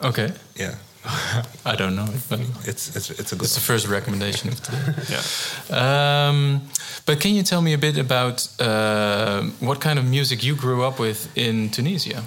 Okay. 0.01 0.31
Yeah, 0.57 0.75
I 1.65 1.75
don't 1.77 1.95
know, 1.97 2.07
but 2.29 2.41
it's 2.65 2.95
it's 2.97 3.11
it's 3.11 3.33
a 3.33 3.37
good. 3.37 3.45
it's 3.45 3.55
the 3.55 3.61
first 3.61 3.87
recommendation 3.89 4.49
of 4.51 4.61
today. 4.61 4.95
Yeah. 5.15 6.29
Um, 6.29 6.61
but 7.07 7.21
can 7.21 7.35
you 7.35 7.43
tell 7.43 7.61
me 7.63 7.73
a 7.75 7.79
bit 7.79 7.99
about 7.99 8.47
uh, 8.61 9.43
what 9.61 9.81
kind 9.81 9.99
of 9.99 10.05
music 10.05 10.43
you 10.45 10.55
grew 10.55 10.85
up 10.85 10.99
with 11.01 11.29
in 11.37 11.71
Tunisia? 11.71 12.23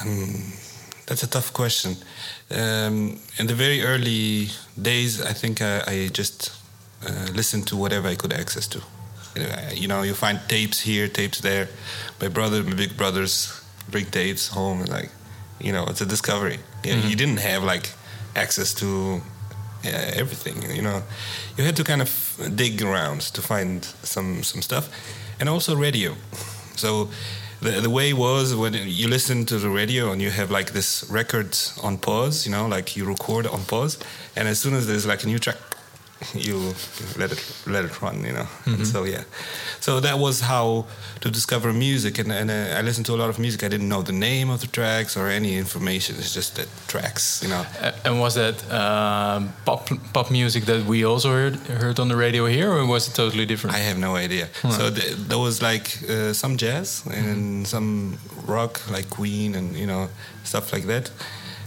Um, 0.00 0.52
that's 1.06 1.22
a 1.22 1.26
tough 1.28 1.52
question. 1.52 1.96
Um, 2.50 3.18
in 3.38 3.46
the 3.46 3.54
very 3.54 3.82
early 3.82 4.48
days, 4.80 5.20
I 5.20 5.32
think 5.34 5.60
I, 5.60 5.82
I 5.86 6.08
just 6.12 6.52
uh, 7.06 7.26
listened 7.34 7.66
to 7.68 7.76
whatever 7.76 8.08
I 8.08 8.14
could 8.16 8.32
access 8.32 8.66
to. 8.68 8.80
You 9.74 9.88
know, 9.88 10.02
You 10.02 10.14
find 10.14 10.40
tapes 10.48 10.80
here, 10.80 11.08
tapes 11.08 11.40
there. 11.40 11.68
My 12.20 12.28
brother, 12.28 12.62
my 12.62 12.74
big 12.74 12.96
brothers 12.96 13.50
bring 13.90 14.06
tapes 14.06 14.48
home, 14.48 14.80
and 14.80 14.88
like, 14.88 15.10
you 15.60 15.72
know, 15.72 15.84
it's 15.90 16.00
a 16.00 16.06
discovery. 16.06 16.58
Yeah, 16.84 16.96
You 17.08 17.16
didn't 17.16 17.40
have 17.40 17.62
like 17.62 17.90
access 18.36 18.74
to 18.74 19.20
everything. 19.84 20.70
You 20.74 20.82
know, 20.82 21.02
you 21.56 21.64
had 21.64 21.76
to 21.76 21.84
kind 21.84 22.02
of 22.02 22.10
dig 22.54 22.82
around 22.82 23.20
to 23.34 23.42
find 23.42 23.84
some 24.02 24.42
some 24.42 24.62
stuff, 24.62 24.88
and 25.40 25.48
also 25.48 25.74
radio. 25.76 26.14
So 26.76 27.08
the 27.60 27.80
the 27.80 27.90
way 27.90 28.12
was 28.12 28.54
when 28.54 28.74
you 28.74 29.08
listen 29.08 29.46
to 29.46 29.58
the 29.58 29.70
radio 29.70 30.12
and 30.12 30.20
you 30.20 30.30
have 30.30 30.50
like 30.50 30.72
this 30.72 31.04
record 31.10 31.56
on 31.82 31.98
pause, 31.98 32.46
you 32.46 32.52
know, 32.52 32.66
like 32.66 32.96
you 32.96 33.04
record 33.04 33.46
on 33.46 33.64
pause, 33.64 33.98
and 34.36 34.48
as 34.48 34.58
soon 34.58 34.74
as 34.74 34.86
there's 34.86 35.06
like 35.06 35.24
a 35.24 35.26
new 35.26 35.38
track, 35.38 35.56
you 36.34 36.74
let 37.18 37.30
it 37.32 37.40
let 37.66 37.84
it 37.84 38.00
run, 38.02 38.24
you 38.24 38.32
know. 38.32 38.46
And 38.64 38.86
so 38.86 39.04
yeah, 39.04 39.24
so 39.80 40.00
that 40.00 40.18
was 40.18 40.40
how 40.40 40.86
to 41.20 41.30
discover 41.30 41.72
music, 41.72 42.18
and 42.18 42.32
and 42.32 42.50
uh, 42.50 42.78
I 42.78 42.82
listened 42.82 43.06
to 43.06 43.14
a 43.14 43.20
lot 43.22 43.28
of 43.28 43.38
music. 43.38 43.62
I 43.62 43.68
didn't 43.68 43.88
know 43.88 44.02
the 44.02 44.12
name 44.12 44.50
of 44.50 44.60
the 44.60 44.66
tracks 44.66 45.16
or 45.16 45.28
any 45.28 45.56
information. 45.58 46.16
It's 46.18 46.32
just 46.34 46.56
that 46.56 46.68
tracks, 46.88 47.42
you 47.42 47.48
know. 47.50 47.64
Uh, 47.82 47.92
and 48.04 48.18
was 48.20 48.34
that 48.34 48.56
um, 48.72 49.52
pop 49.64 49.88
pop 50.12 50.30
music 50.30 50.64
that 50.64 50.86
we 50.86 51.04
also 51.04 51.30
heard 51.30 51.56
heard 51.80 51.98
on 52.00 52.08
the 52.08 52.16
radio 52.16 52.46
here, 52.46 52.70
or 52.72 52.86
was 52.86 53.08
it 53.08 53.14
totally 53.14 53.46
different? 53.46 53.76
I 53.76 53.80
have 53.80 53.98
no 53.98 54.16
idea. 54.16 54.48
So 54.70 54.90
th- 54.90 55.16
there 55.28 55.38
was 55.38 55.60
like 55.60 55.98
uh, 56.08 56.32
some 56.32 56.56
jazz 56.56 57.02
and 57.06 57.66
some 57.66 58.18
rock, 58.46 58.80
like 58.90 59.10
Queen 59.10 59.54
and 59.54 59.76
you 59.76 59.86
know 59.86 60.08
stuff 60.44 60.72
like 60.72 60.86
that. 60.86 61.10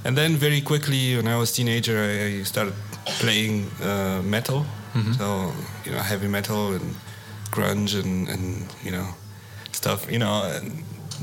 And 0.06 0.18
then 0.18 0.38
very 0.38 0.62
quickly, 0.62 1.16
when 1.18 1.28
I 1.28 1.36
was 1.38 1.52
teenager, 1.52 1.98
I, 1.98 2.40
I 2.40 2.44
started 2.44 2.74
playing 3.06 3.68
uh, 3.82 4.22
metal. 4.24 4.66
So 5.18 5.54
you 5.86 5.92
know 5.94 6.00
heavy 6.00 6.28
metal 6.28 6.74
and 6.74 6.96
grunge 7.52 7.96
and, 7.96 8.28
and 8.28 8.66
you 8.84 8.92
know 8.92 9.08
stuff. 9.72 10.12
You 10.12 10.20
know, 10.20 10.44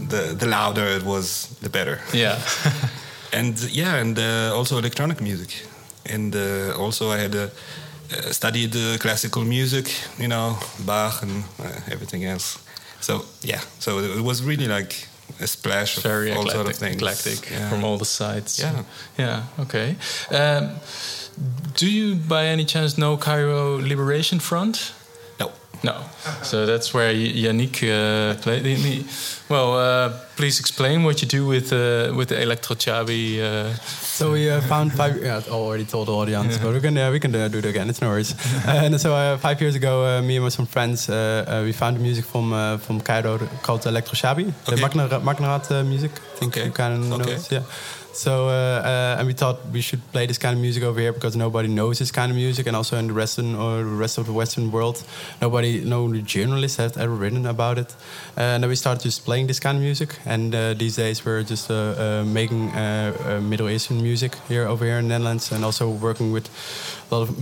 the 0.08 0.34
the 0.38 0.46
louder 0.46 0.86
it 0.96 1.02
was, 1.02 1.48
the 1.60 1.68
better. 1.68 1.98
yeah. 2.14 2.38
and 3.32 3.58
yeah, 3.70 4.00
and 4.00 4.18
uh, 4.18 4.56
also 4.56 4.78
electronic 4.78 5.20
music, 5.20 5.66
and 6.14 6.34
uh, 6.34 6.82
also 6.82 7.10
I 7.10 7.18
had 7.18 7.34
uh, 7.34 7.48
uh, 8.12 8.32
studied 8.32 8.74
uh, 8.76 8.98
classical 8.98 9.44
music, 9.44 9.86
you 10.18 10.28
know, 10.28 10.56
Bach 10.86 11.22
and 11.22 11.44
uh, 11.58 11.92
everything 11.92 12.24
else. 12.24 12.58
So 13.00 13.24
yeah, 13.42 13.60
so 13.78 13.98
it 13.98 14.22
was 14.22 14.42
really 14.42 14.66
like 14.68 15.08
a 15.40 15.46
splash 15.46 15.96
of 15.96 16.02
Very 16.02 16.30
all 16.32 16.46
eclectic, 16.48 16.52
sort 16.54 16.66
of 16.68 16.76
things. 16.76 16.96
eclectic 16.96 17.50
Yeah. 17.50 17.68
from 17.70 17.84
all 17.84 17.98
the 17.98 18.04
sides. 18.04 18.58
Yeah. 18.58 18.82
Yeah. 19.18 19.42
Okay. 19.60 19.96
Um, 20.30 20.70
do 21.74 21.86
you, 21.90 22.14
by 22.14 22.46
any 22.46 22.64
chance, 22.64 22.96
know 22.96 23.16
Cairo 23.16 23.76
Liberation 23.78 24.40
Front? 24.40 24.92
No. 25.82 25.94
So 26.42 26.66
that's 26.66 26.92
where 26.94 27.12
Yannick 27.14 27.82
uh, 27.82 28.34
played. 28.42 28.64
Well, 29.48 29.74
uh, 29.78 30.12
please 30.36 30.58
explain 30.58 31.04
what 31.04 31.20
you 31.22 31.28
do 31.28 31.46
with 31.46 31.72
uh, 31.72 32.12
with 32.16 32.28
the 32.28 32.40
Electro 32.42 32.74
Chabi. 32.76 33.38
Uh, 33.40 33.74
So 34.16 34.32
we 34.32 34.50
uh, 34.50 34.60
found 34.62 34.92
five. 34.92 35.14
Yeah, 35.22 35.40
I 35.46 35.50
already 35.50 35.84
told 35.84 36.06
the 36.08 36.12
audience, 36.12 36.58
but 36.58 36.72
we 36.72 36.80
can 36.80 36.96
uh, 36.98 37.10
we 37.12 37.20
can 37.20 37.34
uh, 37.34 37.48
do 37.48 37.58
it 37.58 37.66
again. 37.66 37.88
It's 37.90 38.00
no 38.00 38.08
worries. 38.08 38.34
and 38.66 38.98
so 39.00 39.14
uh, 39.14 39.36
five 39.38 39.60
years 39.60 39.74
ago, 39.76 40.04
uh, 40.04 40.22
me 40.22 40.36
and 40.38 40.52
some 40.52 40.66
friends, 40.66 41.08
uh, 41.08 41.14
uh, 41.14 41.62
we 41.64 41.72
found 41.72 42.00
music 42.00 42.24
from 42.24 42.52
uh, 42.52 42.78
from 42.78 43.00
Cairo 43.00 43.38
called 43.62 43.86
Electro 43.86 44.14
Shabi, 44.14 44.44
the 44.64 44.72
Okay. 44.72 44.82
Magna- 44.82 45.20
Magnarat 45.20 45.70
music. 45.84 46.10
I 46.12 46.38
think 46.38 46.52
Okay. 46.56 46.66
you 46.66 46.72
kind 46.72 46.94
of 46.94 47.00
know 47.08 47.20
Okay. 47.20 47.34
it, 47.36 47.52
Yeah. 47.52 47.62
So 48.16 48.48
uh, 48.48 48.80
uh, 48.82 49.16
and 49.18 49.26
we 49.26 49.34
thought 49.34 49.58
we 49.70 49.82
should 49.82 50.00
play 50.10 50.24
this 50.24 50.38
kind 50.38 50.54
of 50.54 50.60
music 50.62 50.82
over 50.82 50.98
here 50.98 51.12
because 51.12 51.36
nobody 51.36 51.68
knows 51.68 51.98
this 51.98 52.10
kind 52.10 52.32
of 52.32 52.36
music, 52.36 52.66
and 52.66 52.74
also 52.74 52.96
in 52.96 53.08
the 53.08 53.14
western 53.14 53.54
or 53.54 53.84
the 53.84 53.84
rest 53.84 54.16
of 54.16 54.24
the 54.24 54.32
Western 54.32 54.72
world, 54.72 55.04
nobody, 55.42 55.84
no 55.84 56.10
journalist 56.22 56.78
has 56.78 56.96
ever 56.96 57.14
written 57.14 57.44
about 57.44 57.76
it. 57.76 57.94
Uh, 58.34 58.40
and 58.40 58.62
then 58.62 58.70
we 58.70 58.76
started 58.76 59.02
just 59.02 59.26
playing 59.26 59.48
this 59.48 59.60
kind 59.60 59.76
of 59.76 59.82
music, 59.82 60.18
and 60.24 60.54
uh, 60.54 60.72
these 60.72 60.96
days 60.96 61.26
we're 61.26 61.42
just 61.42 61.70
uh, 61.70 61.74
uh, 61.74 62.24
making 62.24 62.72
Middle 63.50 63.68
Eastern 63.68 64.02
music 64.02 64.34
here 64.48 64.66
over 64.66 64.86
here 64.86 64.98
in 64.98 65.08
the 65.08 65.18
Netherlands, 65.18 65.52
and 65.52 65.62
also 65.62 65.90
working 65.90 66.32
with 66.32 66.48
a 67.10 67.14
lot 67.14 67.28
of 67.28 67.38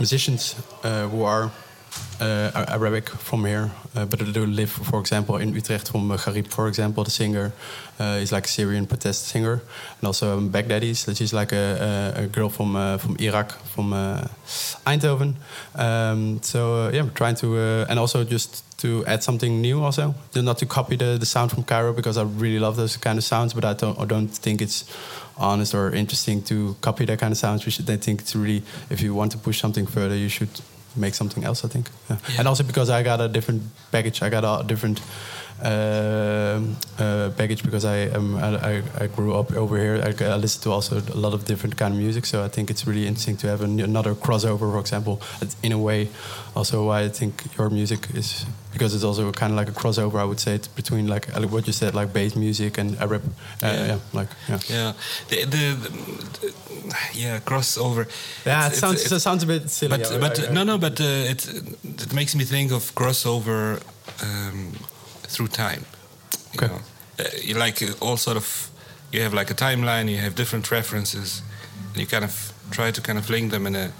musicians 0.00 0.56
who 0.82 1.24
are 1.24 1.50
uh, 2.20 2.64
Arabic 2.68 3.08
from 3.08 3.44
here, 3.44 3.70
uh, 3.96 4.04
but 4.04 4.18
they 4.18 4.30
do 4.30 4.44
live, 4.44 4.70
for 4.70 5.00
example, 5.00 5.36
in 5.38 5.54
Utrecht. 5.54 5.90
From 5.90 6.10
uh, 6.10 6.16
Garib, 6.16 6.48
for 6.48 6.68
example, 6.68 7.04
the 7.04 7.10
singer 7.10 7.52
uh, 7.98 8.20
is 8.20 8.30
like 8.30 8.44
a 8.44 8.48
Syrian 8.48 8.86
protest 8.86 9.28
singer, 9.28 9.62
and 9.98 10.06
also 10.06 10.38
um, 10.38 10.50
Baghdadis, 10.50 11.06
that 11.06 11.20
is 11.20 11.32
like 11.32 11.52
a, 11.52 12.14
a, 12.16 12.24
a 12.24 12.26
girl 12.26 12.48
from 12.48 12.98
from 12.98 13.16
Iraq, 13.18 13.52
from 13.64 13.92
Eindhoven. 14.86 15.34
Um, 15.74 16.42
so 16.42 16.90
yeah, 16.92 17.02
we're 17.02 17.10
trying 17.10 17.36
to, 17.36 17.56
and 17.88 17.98
also 17.98 18.24
just 18.24 18.64
to 18.80 19.04
add 19.06 19.22
something 19.22 19.60
new, 19.60 19.82
also 19.82 20.14
not 20.34 20.58
to 20.58 20.66
copy 20.66 20.96
the, 20.96 21.16
the 21.18 21.26
sound 21.26 21.50
from 21.50 21.64
Cairo 21.64 21.92
because 21.92 22.16
I 22.16 22.22
really 22.22 22.58
love 22.58 22.76
those 22.76 22.96
kind 22.96 23.18
of 23.18 23.24
sounds, 23.24 23.54
but 23.54 23.64
I 23.64 23.74
don't 23.74 23.98
I 23.98 24.04
don't 24.04 24.28
think 24.28 24.62
it's 24.62 24.84
honest 25.36 25.74
or 25.74 25.90
interesting 25.90 26.42
to 26.42 26.76
copy 26.80 27.06
that 27.06 27.18
kind 27.18 27.32
of 27.32 27.38
sounds. 27.38 27.62
Should. 27.62 27.90
I 27.90 27.96
think 27.96 28.20
it's 28.20 28.36
really 28.36 28.62
if 28.90 29.00
you 29.00 29.14
want 29.14 29.32
to 29.32 29.38
push 29.38 29.60
something 29.60 29.86
further, 29.86 30.16
you 30.16 30.28
should 30.28 30.60
make 30.96 31.14
something 31.14 31.44
else. 31.44 31.64
I 31.64 31.68
think, 31.68 31.90
yeah. 32.08 32.18
and 32.38 32.48
also 32.48 32.62
because 32.64 32.90
I 32.90 33.02
got 33.02 33.20
a 33.20 33.28
different 33.28 33.62
baggage. 33.90 34.22
I 34.22 34.28
got 34.28 34.44
a 34.44 34.66
different 34.66 35.00
um 35.62 36.76
uh, 36.98 37.28
baggage 37.36 37.62
because 37.62 37.84
I 37.84 37.96
am 38.16 38.36
I, 38.36 38.82
I, 38.98 39.06
grew 39.06 39.34
up 39.34 39.52
over 39.54 39.76
here. 39.78 39.96
I, 40.02 40.24
I 40.24 40.36
listen 40.36 40.62
to 40.62 40.70
also 40.70 40.96
a 40.98 41.16
lot 41.16 41.32
of 41.34 41.44
different 41.44 41.76
kind 41.76 41.94
of 41.94 42.00
music, 42.00 42.26
so 42.26 42.42
I 42.44 42.48
think 42.48 42.70
it's 42.70 42.86
really 42.86 43.06
interesting 43.06 43.36
to 43.38 43.46
have 43.48 43.62
an, 43.62 43.80
another 43.80 44.14
crossover, 44.14 44.58
for 44.72 44.78
example. 44.78 45.20
In 45.62 45.72
a 45.72 45.78
way, 45.78 46.08
also 46.54 46.86
why 46.86 47.02
I 47.04 47.08
think 47.08 47.32
your 47.58 47.70
music 47.70 48.08
is 48.14 48.46
because 48.72 48.94
it's 48.94 49.04
also 49.04 49.32
kind 49.32 49.52
of 49.52 49.56
like 49.58 49.68
a 49.68 49.72
crossover. 49.72 50.18
I 50.20 50.24
would 50.24 50.40
say 50.40 50.54
it's 50.54 50.68
between 50.68 51.06
like 51.08 51.28
uh, 51.36 51.42
what 51.48 51.66
you 51.66 51.72
said, 51.72 51.94
like 51.94 52.12
bass 52.12 52.34
music 52.36 52.78
and 52.78 52.96
Arab. 52.98 53.22
Uh, 53.62 53.66
Yeah. 53.66 53.86
yeah. 53.86 53.98
like 54.12 54.28
yeah. 54.48 54.58
Yeah, 54.68 54.92
the, 55.28 55.44
the, 55.44 55.74
the 56.40 56.54
yeah 57.14 57.40
crossover. 57.40 58.06
Yeah, 58.46 58.66
It's- 58.66 58.72
it 58.76 58.80
sounds 58.80 59.00
it's- 59.00 59.12
it 59.12 59.20
sounds 59.20 59.42
a 59.42 59.46
bit 59.46 59.70
silly. 59.70 59.96
but 59.98 60.20
but 60.20 60.38
I- 60.38 60.48
I- 60.48 60.52
no 60.52 60.64
no 60.64 60.78
but 60.78 61.00
uh, 61.00 61.04
it 61.32 61.48
it 61.84 62.12
makes 62.12 62.34
me 62.34 62.44
think 62.44 62.72
of 62.72 62.94
crossover 62.94 63.80
um, 64.22 64.72
through 65.32 65.48
time. 65.48 65.82
You 66.52 66.68
know? 66.68 66.80
Uh, 67.18 67.24
you 67.42 67.54
like 67.54 67.82
uh, 67.82 68.04
all 68.04 68.16
sort 68.16 68.36
of 68.36 68.70
you 69.12 69.22
have 69.22 69.34
like 69.34 69.50
a 69.50 69.54
timeline 69.54 70.08
you 70.08 70.20
have 70.26 70.34
different 70.34 70.70
references 70.70 71.42
and 71.92 71.98
you 72.02 72.06
kind 72.06 72.24
of 72.24 72.52
try 72.70 72.90
to 72.90 73.00
kind 73.00 73.18
of 73.18 73.28
link 73.28 73.50
them 73.50 73.66
in 73.66 73.74
a 73.76 73.92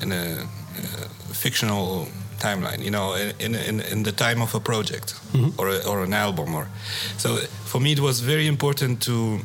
in 0.00 0.12
a 0.12 0.24
uh, 0.42 1.06
fictional 1.32 2.06
timeline 2.38 2.80
you 2.82 2.90
know 2.90 3.14
in 3.38 3.54
in 3.54 3.80
in 3.80 4.02
the 4.02 4.12
time 4.12 4.40
of 4.42 4.54
a 4.54 4.60
project 4.60 5.14
or 5.58 5.68
a, 5.68 5.78
or 5.86 6.04
an 6.04 6.14
album 6.14 6.54
or 6.54 6.68
so 7.16 7.36
for 7.70 7.80
me 7.80 7.92
it 7.92 8.00
was 8.00 8.20
very 8.20 8.46
important 8.46 9.02
to 9.02 9.40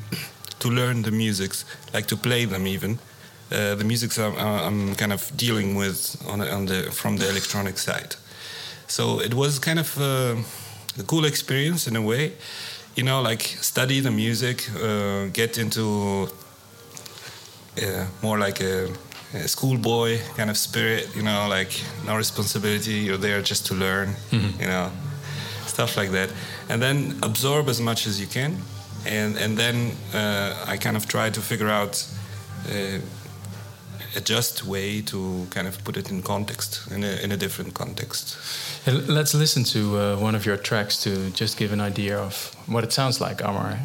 to 0.60 0.70
learn 0.70 1.02
the 1.02 1.12
musics 1.12 1.66
like 1.94 2.06
to 2.08 2.18
play 2.18 2.46
them 2.46 2.68
even. 2.68 3.00
Uh, 3.52 3.74
the 3.76 3.84
music 3.84 4.16
I'm, 4.20 4.38
I'm, 4.38 4.96
kind 4.96 5.12
of 5.12 5.32
dealing 5.36 5.76
with 5.76 6.16
on, 6.28 6.42
on, 6.42 6.68
the 6.68 6.92
from 6.92 7.18
the 7.18 7.28
electronic 7.28 7.80
side. 7.80 8.16
So 8.88 9.20
it 9.20 9.34
was 9.34 9.58
kind 9.58 9.80
of 9.80 9.98
uh, 9.98 10.36
a 10.98 11.04
cool 11.04 11.26
experience 11.26 11.88
in 11.88 11.96
a 11.96 12.02
way, 12.02 12.34
you 12.96 13.04
know, 13.04 13.22
like 13.22 13.42
study 13.42 14.00
the 14.00 14.12
music, 14.12 14.70
uh, 14.82 15.26
get 15.28 15.58
into 15.58 16.28
uh, 17.82 18.06
more 18.22 18.38
like 18.38 18.62
a, 18.62 18.90
a 19.34 19.48
schoolboy 19.48 20.20
kind 20.36 20.50
of 20.50 20.58
spirit, 20.58 21.10
you 21.16 21.22
know, 21.22 21.48
like 21.48 21.72
no 22.06 22.16
responsibility. 22.16 22.94
You're 22.94 23.18
there 23.18 23.42
just 23.42 23.68
to 23.68 23.74
learn, 23.74 24.10
mm-hmm. 24.32 24.62
you 24.62 24.68
know, 24.68 24.92
stuff 25.66 25.98
like 25.98 26.12
that, 26.12 26.30
and 26.70 26.82
then 26.82 27.20
absorb 27.24 27.70
as 27.70 27.80
much 27.80 28.08
as 28.08 28.20
you 28.20 28.28
can, 28.28 28.58
and 29.06 29.38
and 29.38 29.58
then 29.58 29.92
uh, 30.14 30.66
I 30.68 30.78
kind 30.78 30.98
of 30.98 31.08
try 31.08 31.30
to 31.30 31.42
figure 31.42 31.70
out 31.70 32.06
uh, 32.68 33.00
a 34.16 34.22
just 34.22 34.66
way 34.66 35.02
to 35.02 35.48
kind 35.50 35.68
of 35.68 35.84
put 35.84 35.98
it 35.98 36.10
in 36.10 36.22
context, 36.22 36.92
in 36.92 37.04
a, 37.04 37.24
in 37.24 37.32
a 37.32 37.38
different 37.38 37.74
context. 37.74 38.38
Let's 38.88 39.34
listen 39.34 39.64
to 39.66 39.98
uh, 39.98 40.16
one 40.18 40.36
of 40.36 40.46
your 40.46 40.58
tracks 40.58 41.02
to 41.04 41.30
just 41.32 41.58
give 41.58 41.72
an 41.74 41.82
idea 41.82 42.18
of 42.18 42.56
what 42.68 42.84
it 42.84 42.92
sounds 42.92 43.22
like, 43.22 43.42
Amar. 43.44 43.78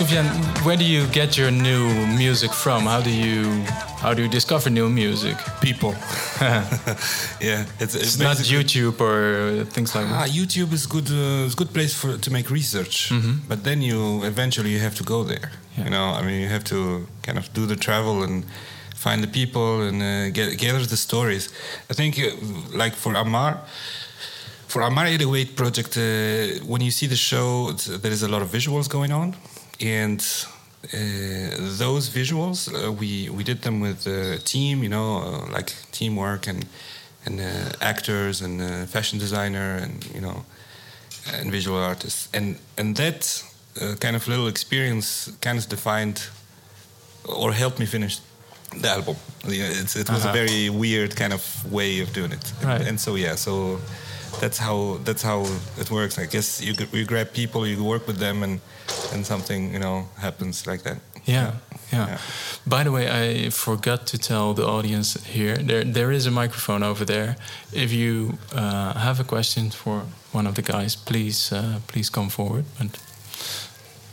Soufiane, 0.00 0.64
where 0.64 0.78
do 0.78 0.84
you 0.84 1.06
get 1.08 1.36
your 1.36 1.50
new 1.50 2.06
music 2.16 2.54
from? 2.54 2.84
How 2.84 3.02
do 3.02 3.10
you 3.10 3.44
how 4.00 4.14
do 4.14 4.22
you 4.22 4.30
discover 4.30 4.70
new 4.70 4.88
music? 4.88 5.36
People. 5.60 5.90
yeah, 6.40 7.66
it's, 7.78 7.94
it's, 7.94 7.96
it's 7.96 8.18
not 8.18 8.38
YouTube 8.38 8.98
or 8.98 9.66
things 9.66 9.94
like 9.94 10.06
ah, 10.06 10.24
that. 10.24 10.30
YouTube 10.30 10.72
is 10.72 10.86
good. 10.86 11.10
Uh, 11.10 11.44
it's 11.44 11.54
good 11.54 11.74
place 11.74 11.92
for 11.92 12.16
to 12.16 12.30
make 12.30 12.48
research, 12.48 13.10
mm 13.10 13.20
-hmm. 13.20 13.34
but 13.48 13.62
then 13.62 13.82
you 13.82 14.24
eventually 14.24 14.70
you 14.70 14.80
have 14.80 14.94
to 14.94 15.04
go 15.04 15.24
there. 15.24 15.48
Yeah. 15.50 15.84
You 15.84 15.90
know, 15.94 16.18
I 16.18 16.22
mean, 16.26 16.40
you 16.40 16.50
have 16.50 16.64
to 16.74 17.06
kind 17.26 17.38
of 17.38 17.44
do 17.52 17.66
the 17.66 17.76
travel 17.76 18.22
and 18.22 18.44
find 18.96 19.18
the 19.26 19.30
people 19.38 19.88
and 19.88 19.96
uh, 20.02 20.34
get 20.36 20.58
gather 20.58 20.86
the 20.86 20.96
stories. 20.96 21.44
I 21.90 21.94
think, 21.94 22.16
uh, 22.16 22.24
like 22.82 22.96
for 22.96 23.14
Amar 23.16 23.52
for 24.66 24.82
Amar 24.82 25.06
808 25.06 25.54
project, 25.54 25.96
uh, 25.96 26.02
when 26.70 26.80
you 26.80 26.90
see 26.90 27.08
the 27.08 27.20
show, 27.30 27.74
there 28.02 28.14
is 28.14 28.22
a 28.22 28.28
lot 28.28 28.42
of 28.42 28.48
visuals 28.50 28.88
going 28.88 29.12
on 29.12 29.34
and 29.80 30.20
uh, 30.84 30.96
those 31.78 32.08
visuals 32.08 32.68
uh, 32.68 32.90
we 32.92 33.28
we 33.28 33.44
did 33.44 33.62
them 33.62 33.80
with 33.80 34.06
a 34.06 34.38
team 34.38 34.82
you 34.82 34.88
know 34.88 35.18
uh, 35.18 35.52
like 35.52 35.74
teamwork 35.92 36.46
and 36.46 36.64
and 37.26 37.40
uh, 37.40 37.72
actors 37.80 38.40
and 38.40 38.60
uh, 38.60 38.86
fashion 38.86 39.18
designer 39.18 39.76
and 39.76 40.06
you 40.14 40.20
know 40.20 40.44
and 41.34 41.50
visual 41.50 41.78
artists 41.78 42.28
and 42.32 42.56
and 42.78 42.96
that 42.96 43.44
uh, 43.80 43.94
kind 44.00 44.16
of 44.16 44.26
little 44.26 44.48
experience 44.48 45.30
kind 45.40 45.58
of 45.58 45.68
defined 45.68 46.28
or 47.24 47.52
helped 47.52 47.78
me 47.78 47.86
finish 47.86 48.20
the 48.80 48.88
album 48.88 49.16
it's, 49.44 49.96
it 49.96 50.08
was 50.08 50.22
-huh. 50.22 50.30
a 50.30 50.32
very 50.32 50.70
weird 50.70 51.14
kind 51.14 51.32
of 51.32 51.42
way 51.70 52.02
of 52.02 52.12
doing 52.12 52.32
it 52.32 52.52
right. 52.62 52.80
and, 52.80 52.88
and 52.88 53.00
so 53.00 53.16
yeah 53.16 53.36
so 53.36 53.80
that's 54.40 54.58
how 54.58 54.98
that's 55.04 55.22
how 55.22 55.46
it 55.78 55.90
works 55.90 56.18
I 56.18 56.26
guess 56.26 56.60
you 56.60 56.74
you 56.92 57.04
grab 57.04 57.32
people 57.32 57.66
you 57.66 57.82
work 57.84 58.06
with 58.06 58.18
them 58.18 58.42
and 58.42 58.60
and 59.12 59.26
something 59.26 59.72
you 59.72 59.78
know 59.78 60.08
happens 60.18 60.66
like 60.66 60.82
that. 60.82 60.98
Yeah, 61.24 61.52
yeah. 61.92 62.06
yeah. 62.06 62.18
By 62.66 62.84
the 62.84 62.92
way, 62.92 63.08
I 63.08 63.50
forgot 63.50 64.06
to 64.06 64.18
tell 64.18 64.54
the 64.54 64.66
audience 64.66 65.14
here 65.26 65.56
there 65.56 65.84
there 65.84 66.12
is 66.12 66.26
a 66.26 66.30
microphone 66.30 66.82
over 66.82 67.04
there. 67.04 67.36
If 67.72 67.92
you 67.92 68.38
uh, 68.54 68.98
have 68.98 69.20
a 69.20 69.24
question 69.24 69.70
for 69.70 70.06
one 70.32 70.48
of 70.48 70.54
the 70.54 70.62
guys, 70.62 70.96
please 70.96 71.52
uh, 71.52 71.80
please 71.86 72.10
come 72.10 72.30
forward. 72.30 72.64
And 72.78 72.98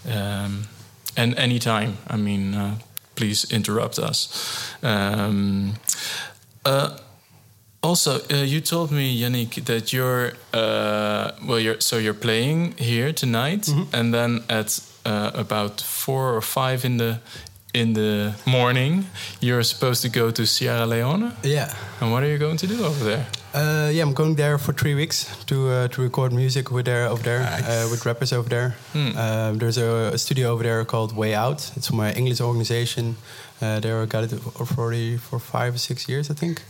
um, 0.10 0.68
and 1.16 1.36
anytime, 1.38 1.98
I 2.08 2.18
mean, 2.18 2.56
uh, 2.56 2.76
please 3.16 3.52
interrupt 3.52 4.00
us. 4.00 4.76
Um, 4.84 5.74
uh, 6.66 6.98
also, 7.88 8.20
uh, 8.32 8.44
you 8.44 8.60
told 8.62 8.92
me, 8.92 9.18
Yannick, 9.22 9.64
that 9.66 9.94
you're 9.94 10.34
uh, 10.54 11.32
well. 11.48 11.60
You're 11.60 11.80
so 11.80 11.98
you're 11.98 12.20
playing 12.20 12.74
here 12.78 13.14
tonight, 13.14 13.68
mm 13.68 13.74
-hmm. 13.74 14.00
and 14.00 14.14
then 14.14 14.44
at 14.48 14.82
uh, 15.06 15.30
about 15.34 15.82
four 15.84 16.36
or 16.36 16.42
five 16.42 16.88
in 16.88 16.98
the 16.98 17.18
in 17.74 17.94
the 17.94 18.34
morning, 18.46 19.06
you're 19.40 19.64
supposed 19.64 20.02
to 20.02 20.20
go 20.20 20.32
to 20.32 20.46
Sierra 20.46 20.86
Leone. 20.86 21.32
Yeah. 21.44 21.74
And 22.00 22.12
what 22.12 22.24
are 22.24 22.30
you 22.30 22.40
going 22.40 22.60
to 22.60 22.68
do 22.68 22.86
over 22.86 23.04
there? 23.04 23.26
Uh, 23.54 23.90
yeah, 23.92 24.04
I'm 24.04 24.14
going 24.14 24.36
there 24.36 24.58
for 24.58 24.74
three 24.74 24.96
weeks 24.96 25.26
to 25.46 25.56
uh, 25.56 25.88
to 25.88 26.02
record 26.02 26.32
music 26.32 26.70
with 26.70 26.86
there 26.86 27.08
over 27.08 27.24
there 27.24 27.40
nice. 27.40 27.64
uh, 27.64 27.88
with 27.92 28.06
rappers 28.06 28.32
over 28.32 28.50
there. 28.50 28.70
Hmm. 28.94 29.18
Um, 29.18 29.58
there's 29.58 29.78
a, 29.78 30.14
a, 30.14 30.18
studio 30.18 30.52
over 30.52 30.64
there 30.64 30.86
called 30.86 31.16
Way 31.16 31.34
Out. 31.36 31.72
It's 31.76 31.88
from 31.88 32.00
an 32.00 32.16
English 32.16 32.42
organization. 32.42 33.16
Uh, 33.62 33.80
they 33.80 34.06
got 34.06 34.24
it 34.24 34.34
already 34.60 35.18
for 35.18 35.40
five 35.40 35.74
or 35.74 35.80
six 35.80 36.08
years, 36.08 36.30
I 36.30 36.36
think. 36.36 36.62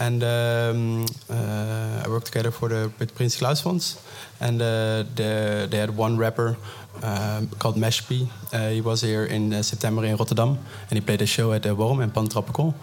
And 0.00 0.22
um, 0.24 1.04
uh, 1.28 2.02
I 2.04 2.08
worked 2.08 2.26
together 2.26 2.50
for 2.50 2.68
the 2.70 2.90
with 2.98 3.14
Prins 3.14 3.36
Claus 3.36 3.60
Fonds, 3.60 4.00
and 4.40 4.62
uh, 4.62 5.04
the, 5.14 5.68
they 5.70 5.76
had 5.76 5.94
one 5.94 6.16
rapper 6.16 6.56
um, 7.02 7.48
called 7.58 7.76
Meshpi. 7.76 8.26
Uh, 8.50 8.70
he 8.70 8.80
was 8.80 9.02
here 9.02 9.26
in 9.26 9.52
uh, 9.52 9.62
September 9.62 10.02
in 10.06 10.16
Rotterdam, 10.16 10.58
and 10.88 10.98
he 10.98 11.02
played 11.02 11.20
a 11.20 11.26
show 11.26 11.52
at 11.52 11.64
the 11.64 11.74
Worm 11.74 12.00
and 12.00 12.14
Pantropical. 12.14 12.74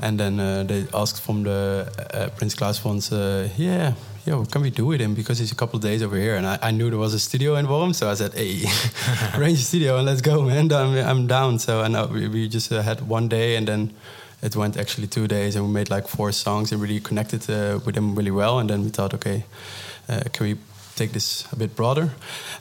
And 0.00 0.18
then 0.18 0.40
uh, 0.40 0.62
they 0.62 0.86
asked 0.94 1.20
from 1.20 1.42
the 1.42 2.32
Prince 2.38 2.54
Claus 2.54 2.78
Fonds, 2.78 3.10
yeah, 3.12 3.92
yo, 4.24 4.44
can 4.46 4.62
we 4.62 4.70
do 4.70 4.86
with 4.86 5.00
him? 5.00 5.14
Because 5.14 5.38
he's 5.38 5.52
a 5.52 5.54
couple 5.54 5.76
of 5.76 5.82
days 5.82 6.02
over 6.02 6.16
here. 6.16 6.36
And 6.36 6.46
I, 6.46 6.58
I 6.62 6.70
knew 6.70 6.88
there 6.88 6.98
was 6.98 7.12
a 7.12 7.18
studio 7.18 7.56
in 7.56 7.68
Worm, 7.68 7.92
so 7.92 8.10
I 8.10 8.14
said, 8.14 8.32
hey, 8.32 8.64
arrange 9.34 9.58
a 9.58 9.62
studio 9.62 9.98
and 9.98 10.06
let's 10.06 10.22
go, 10.22 10.42
man. 10.42 10.72
I'm, 10.72 10.96
I'm 10.96 11.26
down. 11.26 11.58
So 11.58 11.82
and 11.82 11.94
we, 12.10 12.28
we 12.28 12.48
just 12.48 12.72
uh, 12.72 12.82
had 12.82 13.06
one 13.06 13.28
day 13.28 13.56
and 13.56 13.68
then 13.68 13.92
it 14.42 14.56
went 14.56 14.76
actually 14.76 15.06
two 15.06 15.26
days 15.28 15.56
and 15.56 15.64
we 15.64 15.72
made 15.72 15.88
like 15.88 16.08
four 16.08 16.32
songs 16.32 16.72
and 16.72 16.82
really 16.82 17.00
connected 17.00 17.48
uh, 17.48 17.78
with 17.86 17.96
him 17.96 18.14
really 18.14 18.30
well. 18.30 18.58
And 18.58 18.68
then 18.68 18.82
we 18.82 18.90
thought, 18.90 19.14
okay, 19.14 19.44
uh, 20.08 20.20
can 20.32 20.46
we 20.46 20.56
take 20.96 21.12
this 21.12 21.46
a 21.52 21.56
bit 21.56 21.76
broader? 21.76 22.10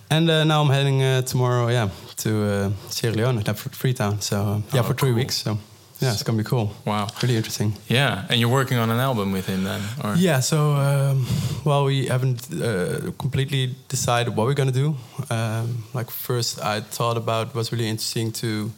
And 0.10 0.30
uh, 0.30 0.44
now 0.44 0.62
I'm 0.62 0.70
heading 0.70 1.02
uh, 1.02 1.22
tomorrow, 1.24 1.70
yeah, 1.70 1.90
to 2.18 2.30
uh, 2.30 2.72
Sierra 2.90 3.16
Leone, 3.16 3.44
Freetown. 3.54 4.22
So 4.22 4.64
yeah, 4.74 4.82
oh, 4.82 4.84
for 4.84 4.94
three 4.94 5.10
cool. 5.10 5.18
weeks. 5.18 5.36
So 5.36 5.58
yeah, 6.00 6.14
it's 6.14 6.24
gonna 6.24 6.38
be 6.38 6.44
cool. 6.44 6.72
Wow, 6.86 7.08
really 7.22 7.36
interesting. 7.36 7.74
Yeah, 7.88 8.26
and 8.30 8.40
you're 8.40 8.50
working 8.50 8.80
on 8.80 8.90
an 8.90 9.00
album 9.00 9.32
with 9.32 9.46
him 9.46 9.64
then? 9.64 9.82
Or? 10.04 10.16
Yeah. 10.16 10.42
So 10.42 10.74
um, 10.74 11.26
well, 11.64 11.86
we 11.86 12.08
haven't 12.08 12.48
uh, 12.52 13.12
completely 13.18 13.76
decided 13.88 14.36
what 14.36 14.48
we're 14.48 14.56
gonna 14.56 14.72
do. 14.72 14.96
Um, 15.30 15.84
like 15.94 16.10
first, 16.12 16.60
I 16.60 16.82
thought 16.82 17.18
about 17.18 17.54
was 17.54 17.72
really 17.72 17.88
interesting 17.88 18.32
to 18.34 18.72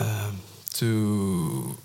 um, 0.00 0.40
to 0.74 1.76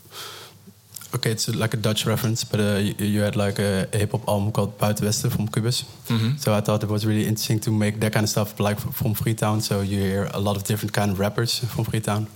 okay, 1.15 1.32
it's 1.32 1.47
like 1.56 1.74
a 1.74 1.78
Dutch 1.78 2.06
reference, 2.06 2.43
but 2.43 2.60
uh, 2.60 2.78
you, 2.78 2.93
you, 2.97 3.21
had 3.21 3.36
like 3.36 3.60
a, 3.60 3.88
a 3.93 3.97
hip 3.97 4.12
hop 4.12 4.28
album 4.28 4.52
called 4.52 4.78
Buitenwesten 4.78 5.32
from 5.32 5.47
Cubus. 5.47 5.86
Mm 6.08 6.17
-hmm. 6.17 6.38
So 6.39 6.58
I 6.58 6.62
thought 6.62 6.84
it 6.84 6.89
was 6.89 7.04
really 7.04 7.26
interesting 7.26 7.62
to 7.62 7.71
make 7.71 8.00
that 8.00 8.12
kind 8.13 8.24
of 8.24 8.30
stuff 8.30 8.60
like 8.60 8.78
from 8.91 9.15
Freetown. 9.15 9.62
So 9.62 9.82
you 9.82 10.00
hear 10.00 10.30
a 10.34 10.39
lot 10.39 10.56
of 10.56 10.63
different 10.63 10.93
kind 10.93 11.12
of 11.12 11.19
rappers 11.19 11.62
from 11.74 11.86
Freetown. 11.86 12.28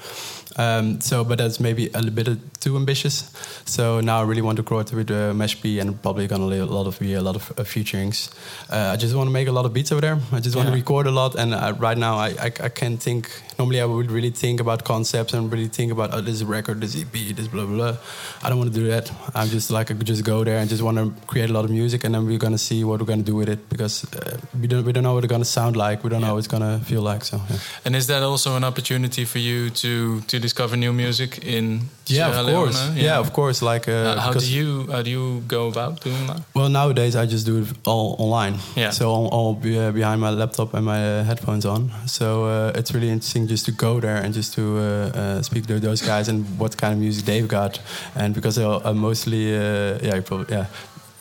Um, 0.57 1.01
so, 1.01 1.23
but 1.23 1.37
that's 1.37 1.59
maybe 1.59 1.89
a 1.93 1.99
little 1.99 2.11
bit 2.11 2.61
too 2.61 2.77
ambitious. 2.77 3.31
So 3.65 3.99
now 3.99 4.21
I 4.21 4.23
really 4.23 4.41
want 4.41 4.55
to 4.57 4.63
grow 4.63 4.79
it 4.79 4.91
with 4.91 5.11
uh, 5.11 5.33
Mesh 5.33 5.61
B 5.61 5.79
and 5.79 6.01
probably 6.01 6.27
gonna 6.27 6.45
a 6.45 6.65
lot 6.65 6.87
of 6.87 6.97
be 6.99 7.13
a 7.13 7.21
lot 7.21 7.35
of 7.35 7.51
uh, 7.57 7.63
featurings. 7.63 8.29
Uh, 8.69 8.93
I 8.93 8.95
just 8.95 9.15
want 9.15 9.27
to 9.27 9.31
make 9.31 9.47
a 9.47 9.51
lot 9.51 9.65
of 9.65 9.73
beats 9.73 9.91
over 9.91 10.01
there. 10.01 10.17
I 10.31 10.39
just 10.39 10.55
want 10.55 10.67
yeah. 10.67 10.75
to 10.75 10.77
record 10.77 11.07
a 11.07 11.11
lot, 11.11 11.35
and 11.35 11.53
uh, 11.53 11.73
right 11.77 11.97
now 11.97 12.15
I, 12.15 12.29
I, 12.29 12.51
I 12.63 12.69
can't 12.69 13.01
think. 13.01 13.29
Normally 13.57 13.81
I 13.81 13.85
would 13.85 14.11
really 14.11 14.31
think 14.31 14.59
about 14.59 14.83
concepts 14.83 15.33
and 15.33 15.51
really 15.51 15.67
think 15.67 15.91
about 15.91 16.13
oh, 16.13 16.21
this 16.21 16.43
record, 16.43 16.81
this 16.81 16.95
EP, 16.95 17.11
this 17.11 17.47
blah 17.47 17.65
blah. 17.65 17.75
blah. 17.75 17.97
I 18.43 18.49
don't 18.49 18.59
want 18.65 18.73
to 18.75 18.79
do 18.81 18.87
that. 18.87 19.11
I'm 19.33 19.47
just 19.47 19.69
like 19.71 19.91
I 19.91 19.93
just 19.93 20.23
go 20.23 20.43
there 20.43 20.57
and 20.57 20.69
just 20.69 20.81
want 20.81 20.97
to 20.97 21.13
create 21.27 21.49
a 21.49 21.53
lot 21.53 21.65
of 21.65 21.71
music, 21.71 22.03
and 22.03 22.13
then 22.15 22.25
we're 22.25 22.37
gonna 22.37 22.57
see 22.57 22.83
what 22.83 22.99
we're 22.99 23.05
gonna 23.05 23.23
do 23.23 23.35
with 23.35 23.49
it 23.49 23.69
because 23.69 24.03
uh, 24.15 24.37
we 24.59 24.67
don't 24.67 24.85
we 24.85 24.91
don't 24.91 25.03
know 25.03 25.13
what 25.13 25.23
it's 25.23 25.31
gonna 25.31 25.45
sound 25.45 25.75
like. 25.75 26.03
We 26.03 26.09
don't 26.09 26.21
know 26.21 26.33
what 26.33 26.39
it's 26.39 26.47
gonna 26.47 26.79
feel 26.79 27.01
like. 27.01 27.23
So 27.23 27.37
yeah. 27.49 27.57
And 27.85 27.95
is 27.95 28.07
that 28.07 28.23
also 28.23 28.55
an 28.55 28.63
opportunity 28.63 29.25
for 29.25 29.39
you 29.39 29.69
to 29.69 30.21
to 30.21 30.39
discover 30.39 30.77
new 30.77 30.93
music 30.93 31.39
in 31.43 31.81
yeah, 32.07 32.31
Sierra 32.31 32.41
of 32.41 32.53
course. 32.53 32.81
Leone? 32.81 32.97
Yeah. 32.97 33.19
of 33.19 33.33
course. 33.33 33.61
Like, 33.61 33.87
uh, 33.87 33.93
Uh, 34.05 34.19
how 34.21 34.33
do 34.33 34.45
you 34.45 34.87
how 34.91 35.01
do 35.01 35.09
you 35.09 35.41
go 35.47 35.67
about 35.67 36.01
doing 36.03 36.27
that? 36.27 36.41
Well, 36.53 36.69
nowadays 36.69 37.15
I 37.15 37.25
just 37.25 37.45
do 37.45 37.57
it 37.61 37.67
all 37.87 38.15
online. 38.19 38.55
Yeah. 38.75 38.91
So 38.91 39.09
all, 39.09 39.27
all 39.27 39.53
be, 39.55 39.79
uh, 39.79 39.91
behind 39.91 40.21
my 40.21 40.29
laptop 40.31 40.73
and 40.73 40.85
my 40.85 40.99
uh, 41.19 41.23
headphones 41.23 41.65
on. 41.65 41.91
So 42.05 42.25
uh, 42.45 42.79
it's 42.79 42.91
really 42.93 43.09
interesting 43.09 43.47
just 43.47 43.65
to 43.65 43.71
go 43.71 43.99
there 43.99 44.17
and 44.23 44.33
just 44.35 44.53
to 44.55 44.61
uh, 44.61 44.81
uh, 45.21 45.41
speak 45.41 45.65
to 45.67 45.79
those 45.79 46.01
guys 46.05 46.27
and 46.29 46.45
what 46.59 46.77
kind 46.77 46.93
of 46.93 46.99
music 46.99 47.25
they've 47.25 47.47
got. 47.47 47.79
And 48.15 48.33
because 48.35 48.54
they're 48.55 48.87
uh, 48.87 48.93
mostly, 48.93 49.55
uh, 49.55 49.99
yeah, 50.01 50.15
you 50.15 50.21
probably, 50.21 50.55
yeah, 50.55 50.65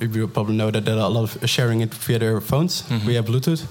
you 0.01 0.29
probably 0.29 0.55
know 0.57 0.70
that 0.70 0.85
there 0.85 0.94
are 0.97 1.07
a 1.07 1.09
lot 1.09 1.25
of 1.25 1.49
sharing 1.51 1.81
it 1.83 1.94
via 1.94 2.18
their 2.18 2.40
phones. 2.40 2.83
Mhm. 2.88 3.05
We 3.07 3.14
have 3.16 3.27
Bluetooth. 3.27 3.62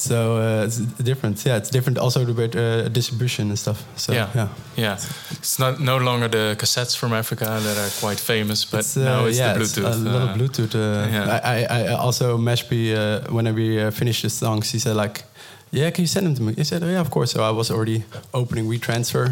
So 0.00 0.14
uh, 0.38 0.64
it's 0.66 0.78
different. 1.04 1.44
Yeah, 1.44 1.58
it's 1.58 1.68
different 1.70 1.98
also 1.98 2.24
with 2.24 2.56
uh, 2.56 2.88
distribution 2.88 3.48
and 3.50 3.58
stuff. 3.58 3.84
So 3.96 4.12
Yeah. 4.12 4.28
yeah. 4.34 4.48
Yeah, 4.76 4.98
it's 5.38 5.58
not 5.58 5.78
no 5.78 5.98
longer 5.98 6.28
the 6.28 6.56
cassettes 6.58 6.96
from 6.96 7.12
Africa 7.12 7.44
that 7.44 7.76
are 7.76 7.90
quite 8.00 8.18
famous, 8.20 8.64
but 8.64 8.80
It's, 8.80 8.96
uh, 8.96 9.04
now 9.04 9.26
it's 9.26 9.36
yeah, 9.38 9.52
the 9.54 9.60
it's 9.60 9.72
Bluetooth. 9.76 9.94
a 9.94 10.08
lot 10.08 10.22
uh, 10.22 10.30
of 10.32 10.36
Bluetooth. 10.38 10.74
Uh, 10.74 11.12
yeah. 11.12 11.40
I, 11.44 11.64
I, 11.64 11.82
I 11.84 11.94
also 11.96 12.38
Mashby, 12.38 12.94
uh, 12.94 13.30
when 13.32 13.54
we 13.54 13.78
uh, 13.82 13.90
finished 13.90 14.22
the 14.22 14.30
songs, 14.30 14.70
he 14.72 14.78
said 14.78 14.96
like, 14.96 15.24
"Yeah, 15.72 15.90
can 15.90 16.02
you 16.02 16.08
send 16.08 16.26
them 16.26 16.34
to 16.36 16.42
me?" 16.42 16.54
I 16.58 16.64
said, 16.64 16.82
oh, 16.82 16.88
"Yeah, 16.88 17.00
of 17.00 17.10
course." 17.10 17.32
So 17.32 17.42
I 17.42 17.50
was 17.50 17.70
already 17.70 18.04
opening 18.32 18.68
WeTransfer, 18.68 19.26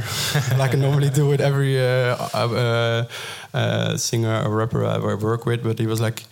like 0.59 0.75
I 0.75 0.79
normally 0.79 1.11
do 1.11 1.27
with 1.29 1.41
every 1.41 1.79
uh, 1.79 2.17
uh, 2.35 3.05
uh, 3.55 3.97
singer 3.97 4.43
or 4.45 4.55
rapper 4.57 4.85
I 4.85 4.99
work 5.15 5.47
with. 5.47 5.63
But 5.63 5.79
he 5.79 5.87
was 5.87 6.01
like, 6.01 6.23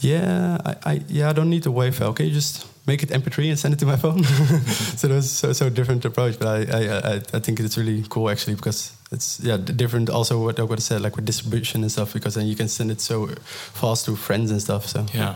"Yeah, 0.00 0.58
I, 0.64 0.74
I 0.92 1.00
yeah, 1.08 1.30
I 1.30 1.32
don't 1.32 1.50
need 1.50 1.62
the 1.62 1.72
WAV 1.72 1.94
file. 1.94 2.12
Can 2.12 2.26
you 2.26 2.32
just?" 2.34 2.66
Make 2.86 3.02
it 3.02 3.10
MP3 3.10 3.50
and 3.50 3.58
send 3.58 3.74
it 3.74 3.78
to 3.80 3.86
my 3.86 3.96
phone. 4.04 4.24
so 4.96 5.06
it 5.08 5.14
was 5.14 5.30
so 5.30 5.52
so 5.52 5.68
different 5.70 6.04
approach, 6.04 6.38
but 6.38 6.48
I, 6.48 6.80
I 6.80 7.14
I 7.36 7.38
think 7.38 7.60
it's 7.60 7.76
really 7.76 8.02
cool 8.08 8.30
actually 8.30 8.56
because 8.56 8.92
it's 9.12 9.38
yeah 9.44 9.58
different. 9.58 10.08
Also 10.08 10.42
what 10.42 10.58
I 10.58 10.62
would 10.62 10.80
said 10.82 11.02
like 11.02 11.14
with 11.14 11.26
distribution 11.26 11.82
and 11.82 11.92
stuff 11.92 12.14
because 12.14 12.34
then 12.34 12.46
you 12.46 12.56
can 12.56 12.68
send 12.68 12.90
it 12.90 13.00
so 13.00 13.26
fast 13.74 14.06
to 14.06 14.16
friends 14.16 14.50
and 14.50 14.60
stuff. 14.62 14.86
So 14.86 15.04
Yeah. 15.14 15.34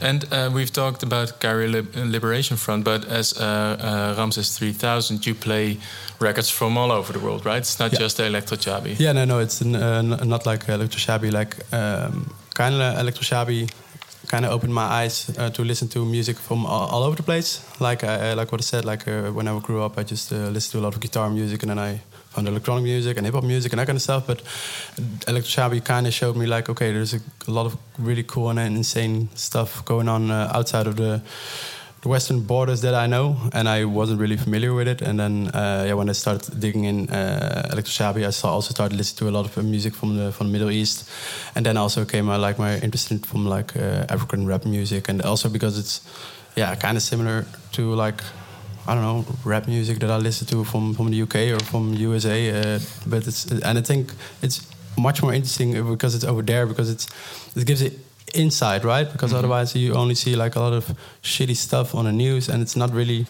And 0.00 0.24
uh, 0.32 0.50
we've 0.54 0.70
talked 0.72 1.02
about 1.02 1.40
Cairo 1.40 1.66
Lib- 1.68 1.94
Liberation 1.96 2.56
Front, 2.56 2.84
but 2.84 3.04
as 3.04 3.32
uh, 3.38 3.44
uh, 3.44 4.14
Ramses 4.18 4.56
3000, 4.58 5.26
you 5.26 5.34
play 5.34 5.78
records 6.20 6.50
from 6.50 6.76
all 6.78 6.90
over 6.92 7.12
the 7.12 7.18
world, 7.20 7.44
right? 7.46 7.58
It's 7.58 7.78
not 7.78 7.92
Yeah. 7.92 7.98
just 8.00 8.20
Electro 8.20 8.56
Chabi. 8.56 8.98
Yeah, 8.98 9.12
no, 9.12 9.24
no, 9.24 9.38
it's 9.40 9.60
uh, 9.62 10.02
not 10.02 10.46
like 10.46 10.66
Electroshabi. 10.66 11.30
Like 11.32 11.56
um, 11.72 12.26
kind 12.54 12.74
of 12.74 12.98
Electroshabi, 12.98 13.70
kind 14.28 14.44
of 14.44 14.52
opened 14.52 14.72
my 14.74 15.04
eyes 15.04 15.30
uh, 15.38 15.50
to 15.50 15.62
listen 15.64 15.88
to 15.88 16.04
music 16.04 16.38
from 16.38 16.64
all, 16.66 16.88
all 16.88 17.02
over 17.02 17.16
the 17.16 17.22
place. 17.22 17.60
Like 17.80 18.04
I, 18.04 18.30
I- 18.30 18.34
like 18.34 18.52
what 18.52 18.60
I 18.60 18.64
said, 18.64 18.84
like 18.84 19.06
uh, 19.08 19.32
when 19.32 19.48
I 19.48 19.58
grew 19.60 19.82
up, 19.82 19.98
I 19.98 20.02
just 20.02 20.32
uh, 20.32 20.36
listened 20.52 20.72
to 20.72 20.78
a 20.78 20.84
lot 20.84 20.94
of 20.94 21.00
guitar 21.00 21.28
music, 21.30 21.62
and 21.62 21.70
then 21.70 21.78
I 21.78 22.00
found 22.34 22.48
electronic 22.48 22.84
music 22.84 23.16
and 23.16 23.26
hip 23.26 23.34
hop 23.34 23.44
music 23.44 23.72
and 23.72 23.78
that 23.78 23.86
kind 23.86 23.96
of 23.96 24.02
stuff. 24.02 24.26
But 24.26 24.42
Electroshabi 25.26 25.84
kind 25.84 26.06
of 26.06 26.12
showed 26.12 26.36
me 26.36 26.46
like, 26.46 26.68
okay, 26.68 26.92
there's 26.92 27.14
a, 27.14 27.20
a 27.48 27.50
lot 27.50 27.66
of 27.66 27.76
really 27.98 28.24
cool 28.24 28.50
and 28.50 28.58
insane 28.58 29.28
stuff 29.34 29.84
going 29.84 30.08
on 30.08 30.30
uh, 30.30 30.50
outside 30.54 30.86
of 30.86 30.96
the 30.96 31.22
the 32.04 32.10
western 32.10 32.40
borders 32.40 32.82
that 32.82 32.94
I 32.94 33.06
know, 33.06 33.36
and 33.54 33.66
I 33.66 33.86
wasn't 33.86 34.20
really 34.20 34.36
familiar 34.36 34.74
with 34.74 34.88
it. 34.88 35.00
And 35.00 35.18
then, 35.18 35.48
uh, 35.48 35.84
yeah, 35.86 35.94
when 35.94 36.10
I 36.10 36.12
started 36.12 36.60
digging 36.60 36.84
in 36.84 37.08
uh, 37.08 37.70
Electroshabi, 37.72 38.26
I 38.26 38.30
saw, 38.30 38.52
also 38.52 38.74
started 38.74 38.94
listening 38.94 39.18
to 39.20 39.28
a 39.30 39.34
lot 39.34 39.46
of 39.46 39.56
uh, 39.56 39.62
music 39.62 39.94
from 39.94 40.16
the 40.16 40.30
from 40.30 40.48
the 40.48 40.52
Middle 40.52 40.70
East, 40.70 41.08
and 41.54 41.64
then 41.64 41.78
also 41.78 42.04
came 42.04 42.28
uh, 42.28 42.38
like 42.38 42.58
my 42.58 42.78
interest 42.80 43.10
in 43.10 43.20
from 43.20 43.46
like 43.46 43.74
uh, 43.74 44.04
African 44.14 44.46
rap 44.46 44.66
music, 44.66 45.08
and 45.08 45.22
also 45.22 45.48
because 45.48 45.78
it's 45.78 46.02
yeah 46.56 46.76
kind 46.76 46.96
of 46.96 47.02
similar 47.02 47.46
to 47.72 47.94
like 47.94 48.22
I 48.86 48.94
don't 48.94 49.02
know 49.02 49.24
rap 49.44 49.66
music 49.66 49.98
that 50.00 50.10
I 50.10 50.16
listen 50.18 50.46
to 50.48 50.64
from 50.64 50.94
from 50.94 51.10
the 51.10 51.22
UK 51.22 51.36
or 51.56 51.60
from 51.64 51.94
USA, 51.94 52.50
uh, 52.50 52.78
but 53.06 53.26
it's 53.26 53.46
and 53.50 53.78
I 53.78 53.82
think 53.82 54.12
it's 54.42 54.60
much 54.96 55.22
more 55.22 55.34
interesting 55.34 55.72
because 55.90 56.14
it's 56.14 56.24
over 56.24 56.42
there 56.42 56.66
because 56.66 56.90
it's 56.90 57.06
it 57.56 57.66
gives 57.66 57.82
it 57.82 57.92
insight, 58.34 58.84
right? 58.84 59.10
Because 59.12 59.32
Mhm. 59.32 59.38
otherwise 59.38 59.74
you 59.78 59.94
only 59.94 60.14
see 60.14 60.36
like 60.36 60.56
a 60.56 60.60
lot 60.60 60.72
of 60.72 60.84
shitty 61.22 61.56
stuff 61.56 61.94
on 61.94 62.04
the 62.04 62.12
news, 62.12 62.48
and 62.48 62.62
it's 62.62 62.76
not 62.76 62.92
really. 62.92 63.26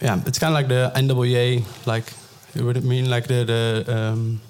Yeah, 0.00 0.20
it's 0.26 0.38
kind 0.38 0.52
of 0.52 0.54
like 0.54 0.68
the 0.68 0.92
NWA, 0.94 1.64
like 1.86 2.12
you 2.54 2.64
would 2.64 2.84
mean 2.84 3.10
like 3.10 3.26
the 3.26 3.44
the. 3.44 3.84
Um, 3.96 4.40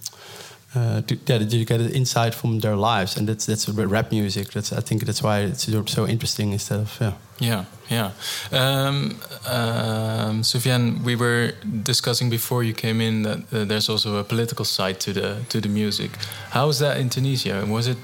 uh, 0.74 1.00
to, 1.00 1.16
yeah, 1.26 1.38
you 1.38 1.64
get 1.64 1.80
an 1.80 1.90
insight 1.90 2.34
from 2.34 2.60
their 2.60 2.76
lives, 2.76 3.16
and 3.16 3.26
that's 3.28 3.46
that's 3.46 3.68
rap 3.68 4.12
music. 4.12 4.50
That's 4.52 4.70
I 4.72 4.80
think 4.80 5.04
that's 5.06 5.22
why 5.22 5.40
it's 5.40 5.66
so 5.92 6.06
interesting 6.06 6.52
instead 6.52 6.80
of 6.80 6.96
yeah. 7.00 7.12
Yeah, 7.40 7.64
yeah. 7.88 8.10
Um, 8.50 9.16
um, 9.46 10.42
Sufjan, 10.42 11.02
we 11.04 11.14
were 11.14 11.52
discussing 11.82 12.30
before 12.30 12.64
you 12.64 12.74
came 12.74 13.00
in 13.00 13.22
that 13.22 13.38
uh, 13.52 13.64
there's 13.64 13.88
also 13.88 14.16
a 14.16 14.24
political 14.24 14.64
side 14.64 14.98
to 15.00 15.12
the 15.12 15.36
to 15.48 15.60
the 15.60 15.68
music. 15.68 16.10
How 16.50 16.68
is 16.68 16.78
that 16.78 16.96
in 16.96 17.08
Tunisia? 17.10 17.60
And 17.60 17.72
was 17.72 17.86
it? 17.86 17.98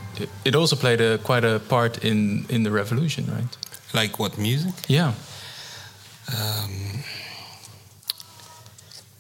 It 0.44 0.55
also 0.55 0.77
played 0.77 1.01
a 1.01 1.18
quite 1.18 1.44
a 1.44 1.59
part 1.59 2.05
in 2.05 2.47
in 2.49 2.62
the 2.62 2.70
revolution, 2.70 3.27
right? 3.27 3.57
Like 3.92 4.18
what 4.18 4.38
music? 4.38 4.75
Yeah. 4.88 5.14
Um, 6.29 7.05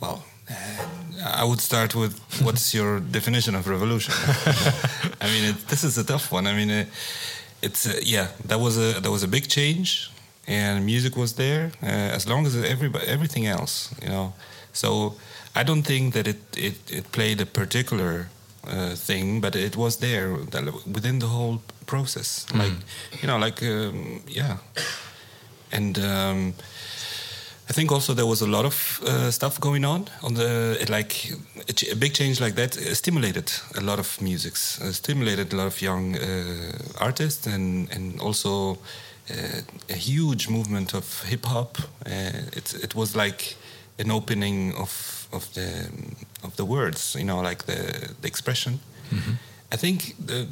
well, 0.00 0.24
uh, 0.50 0.86
I 1.24 1.44
would 1.44 1.60
start 1.60 1.94
with 1.94 2.18
what's 2.42 2.72
your 2.74 3.00
definition 3.12 3.54
of 3.54 3.66
revolution? 3.66 4.14
I 5.20 5.26
mean, 5.26 5.44
it, 5.50 5.68
this 5.68 5.84
is 5.84 5.98
a 5.98 6.04
tough 6.04 6.32
one. 6.32 6.46
I 6.46 6.54
mean, 6.54 6.70
uh, 6.70 6.84
it's 7.66 7.86
uh, 7.86 8.00
yeah, 8.14 8.26
that 8.48 8.58
was 8.60 8.76
a 8.76 9.00
that 9.00 9.10
was 9.10 9.22
a 9.22 9.28
big 9.28 9.44
change, 9.48 10.10
and 10.46 10.84
music 10.84 11.16
was 11.16 11.32
there 11.34 11.64
uh, 11.82 12.16
as 12.16 12.24
long 12.26 12.46
as 12.46 12.54
everybody 12.56 13.06
everything 13.06 13.46
else, 13.46 13.90
you 14.02 14.08
know. 14.08 14.32
So 14.72 15.14
I 15.60 15.62
don't 15.64 15.82
think 15.84 16.12
that 16.14 16.26
it 16.26 16.36
it, 16.56 16.74
it 16.90 17.04
played 17.12 17.40
a 17.40 17.46
particular 17.46 18.26
uh, 18.66 18.94
thing, 19.06 19.40
but 19.40 19.54
it 19.56 19.76
was 19.76 19.96
there 19.96 20.36
that, 20.50 20.64
within 20.86 21.18
the 21.18 21.26
whole 21.26 21.58
process, 21.86 22.46
Mm. 22.48 22.58
like 22.58 22.76
you 23.22 23.26
know, 23.28 23.38
like 23.46 23.62
um, 23.66 24.20
yeah, 24.28 24.56
and. 25.72 25.98
Um, 25.98 26.54
I 27.70 27.72
think 27.72 27.90
also 27.92 28.12
there 28.14 28.26
was 28.26 28.42
a 28.42 28.46
lot 28.46 28.64
of 28.64 29.00
uh, 29.06 29.30
stuff 29.30 29.58
going 29.58 29.84
on 29.84 30.08
on 30.22 30.34
the 30.34 30.76
it 30.80 30.90
like 30.90 31.32
a, 31.68 31.72
ch- 31.72 31.92
a 31.92 31.96
big 31.96 32.12
change 32.12 32.38
like 32.40 32.54
that 32.56 32.76
uh, 32.76 32.94
stimulated 32.94 33.50
a 33.76 33.80
lot 33.80 33.98
of 33.98 34.20
musics, 34.20 34.80
uh, 34.80 34.92
stimulated 34.92 35.52
a 35.52 35.56
lot 35.56 35.66
of 35.66 35.80
young 35.80 36.16
uh, 36.16 36.72
artists, 37.00 37.46
and 37.46 37.88
and 37.90 38.20
also 38.20 38.78
uh, 39.30 39.62
a 39.88 39.94
huge 39.96 40.48
movement 40.50 40.94
of 40.94 41.22
hip 41.24 41.46
hop. 41.46 41.78
Uh, 42.06 42.56
it 42.56 42.74
it 42.82 42.94
was 42.94 43.14
like 43.16 43.56
an 43.98 44.10
opening 44.10 44.74
of 44.76 45.26
of 45.32 45.48
the 45.54 45.88
of 46.42 46.54
the 46.56 46.64
words, 46.64 47.14
you 47.14 47.24
know, 47.24 47.40
like 47.48 47.64
the 47.64 48.10
the 48.20 48.26
expression. 48.28 48.78
I 49.72 49.76
think 49.76 50.14
the, 50.26 50.46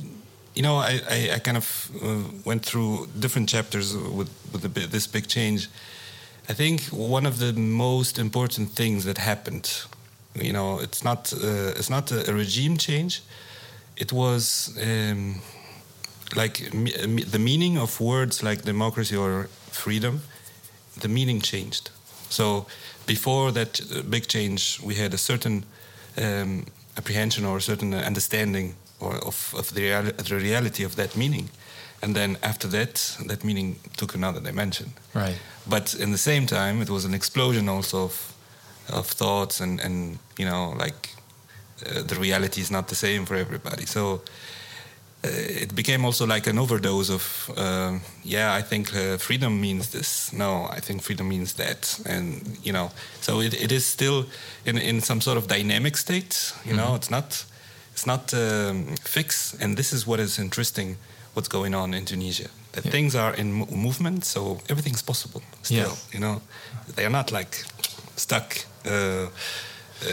you 0.54 0.62
know, 0.62 0.76
I, 0.76 1.00
I, 1.10 1.34
I 1.34 1.38
kind 1.40 1.56
of 1.56 1.90
uh, 2.02 2.22
went 2.44 2.64
through 2.64 3.08
different 3.18 3.48
chapters 3.48 3.94
with, 3.94 4.28
with 4.52 4.62
the, 4.62 4.86
this 4.86 5.06
big 5.06 5.26
change. 5.26 5.68
I 6.48 6.54
think 6.54 6.82
one 6.90 7.24
of 7.24 7.38
the 7.38 7.52
most 7.52 8.18
important 8.18 8.70
things 8.72 9.04
that 9.04 9.18
happened, 9.18 9.84
you 10.34 10.52
know, 10.52 10.80
it's 10.80 11.04
not 11.04 11.32
uh, 11.32 11.78
it's 11.78 11.88
not 11.88 12.10
a, 12.10 12.32
regime 12.32 12.76
change. 12.76 13.22
It 13.96 14.12
was 14.12 14.76
um, 14.82 15.40
like 16.34 16.74
me- 16.74 17.24
the 17.30 17.38
meaning 17.38 17.78
of 17.78 18.00
words 18.00 18.42
like 18.42 18.62
democracy 18.62 19.16
or 19.16 19.48
freedom. 19.70 20.22
The 21.00 21.08
meaning 21.08 21.40
changed. 21.40 21.90
So 22.28 22.66
before 23.06 23.52
that 23.52 23.80
uh, 23.80 24.02
big 24.02 24.26
change, 24.26 24.80
we 24.82 24.94
had 24.96 25.14
a 25.14 25.18
certain 25.18 25.64
um, 26.18 26.64
apprehension 26.96 27.44
or 27.44 27.56
a 27.56 27.60
certain 27.60 27.94
understanding 27.94 28.74
or 29.00 29.16
of, 29.16 29.54
of 29.56 29.72
the, 29.74 29.80
reali- 29.80 30.16
the 30.16 30.36
reality 30.36 30.84
of 30.84 30.96
that 30.96 31.16
meaning. 31.16 31.48
And 32.02 32.14
then 32.14 32.36
after 32.42 32.68
that, 32.68 33.16
that 33.26 33.44
meaning 33.44 33.76
took 33.96 34.14
another 34.14 34.40
dimension. 34.40 34.92
Right. 35.14 35.38
But 35.68 35.94
in 35.94 36.10
the 36.10 36.18
same 36.18 36.46
time, 36.46 36.82
it 36.82 36.90
was 36.90 37.04
an 37.04 37.14
explosion 37.14 37.68
also 37.68 38.04
of, 38.04 38.34
of 38.88 39.06
thoughts 39.06 39.60
and, 39.60 39.80
and 39.80 40.18
you 40.36 40.44
know, 40.44 40.74
like 40.76 41.10
uh, 41.86 42.02
the 42.02 42.16
reality 42.16 42.60
is 42.60 42.70
not 42.70 42.88
the 42.88 42.94
same 42.94 43.24
for 43.24 43.36
everybody. 43.36 43.86
So 43.86 44.22
uh, 45.24 45.28
it 45.62 45.74
became 45.74 46.04
also 46.04 46.26
like 46.26 46.50
an 46.50 46.58
overdose 46.58 47.08
of, 47.08 47.50
uh, 47.56 47.98
yeah, 48.24 48.52
I 48.52 48.62
think 48.62 48.92
uh, 48.94 49.16
freedom 49.18 49.60
means 49.60 49.90
this. 49.90 50.32
No, 50.32 50.66
I 50.76 50.80
think 50.80 51.02
freedom 51.02 51.28
means 51.28 51.52
that. 51.52 52.00
And, 52.04 52.58
you 52.64 52.72
know, 52.72 52.90
so 53.20 53.40
it, 53.40 53.54
it 53.54 53.70
is 53.70 53.86
still 53.86 54.26
in, 54.64 54.76
in 54.78 55.00
some 55.00 55.20
sort 55.20 55.38
of 55.38 55.46
dynamic 55.46 55.96
state, 55.96 56.52
you 56.64 56.74
know, 56.74 56.96
it's 56.96 57.10
not, 57.10 57.44
it's 57.92 58.06
not 58.06 58.34
um, 58.34 58.96
fixed. 59.04 59.62
And 59.62 59.76
this 59.76 59.92
is 59.92 60.04
what 60.04 60.18
is 60.18 60.38
interesting, 60.38 60.96
what's 61.34 61.48
going 61.48 61.74
on 61.74 61.94
in 61.94 62.04
Tunisia. 62.04 62.48
That 62.72 62.84
Yeah. 62.84 62.92
things 62.92 63.14
are 63.14 63.34
in 63.36 63.52
mo- 63.52 63.68
movement, 63.70 64.24
so 64.24 64.58
everything's 64.68 65.02
possible 65.02 65.42
still, 65.62 65.76
Yeah. 65.76 65.96
you 66.14 66.20
know. 66.20 66.40
They 66.94 67.04
are 67.04 67.10
not 67.12 67.30
like 67.30 67.64
stuck 68.16 68.56
uh, 68.86 68.90
uh, 68.90 69.28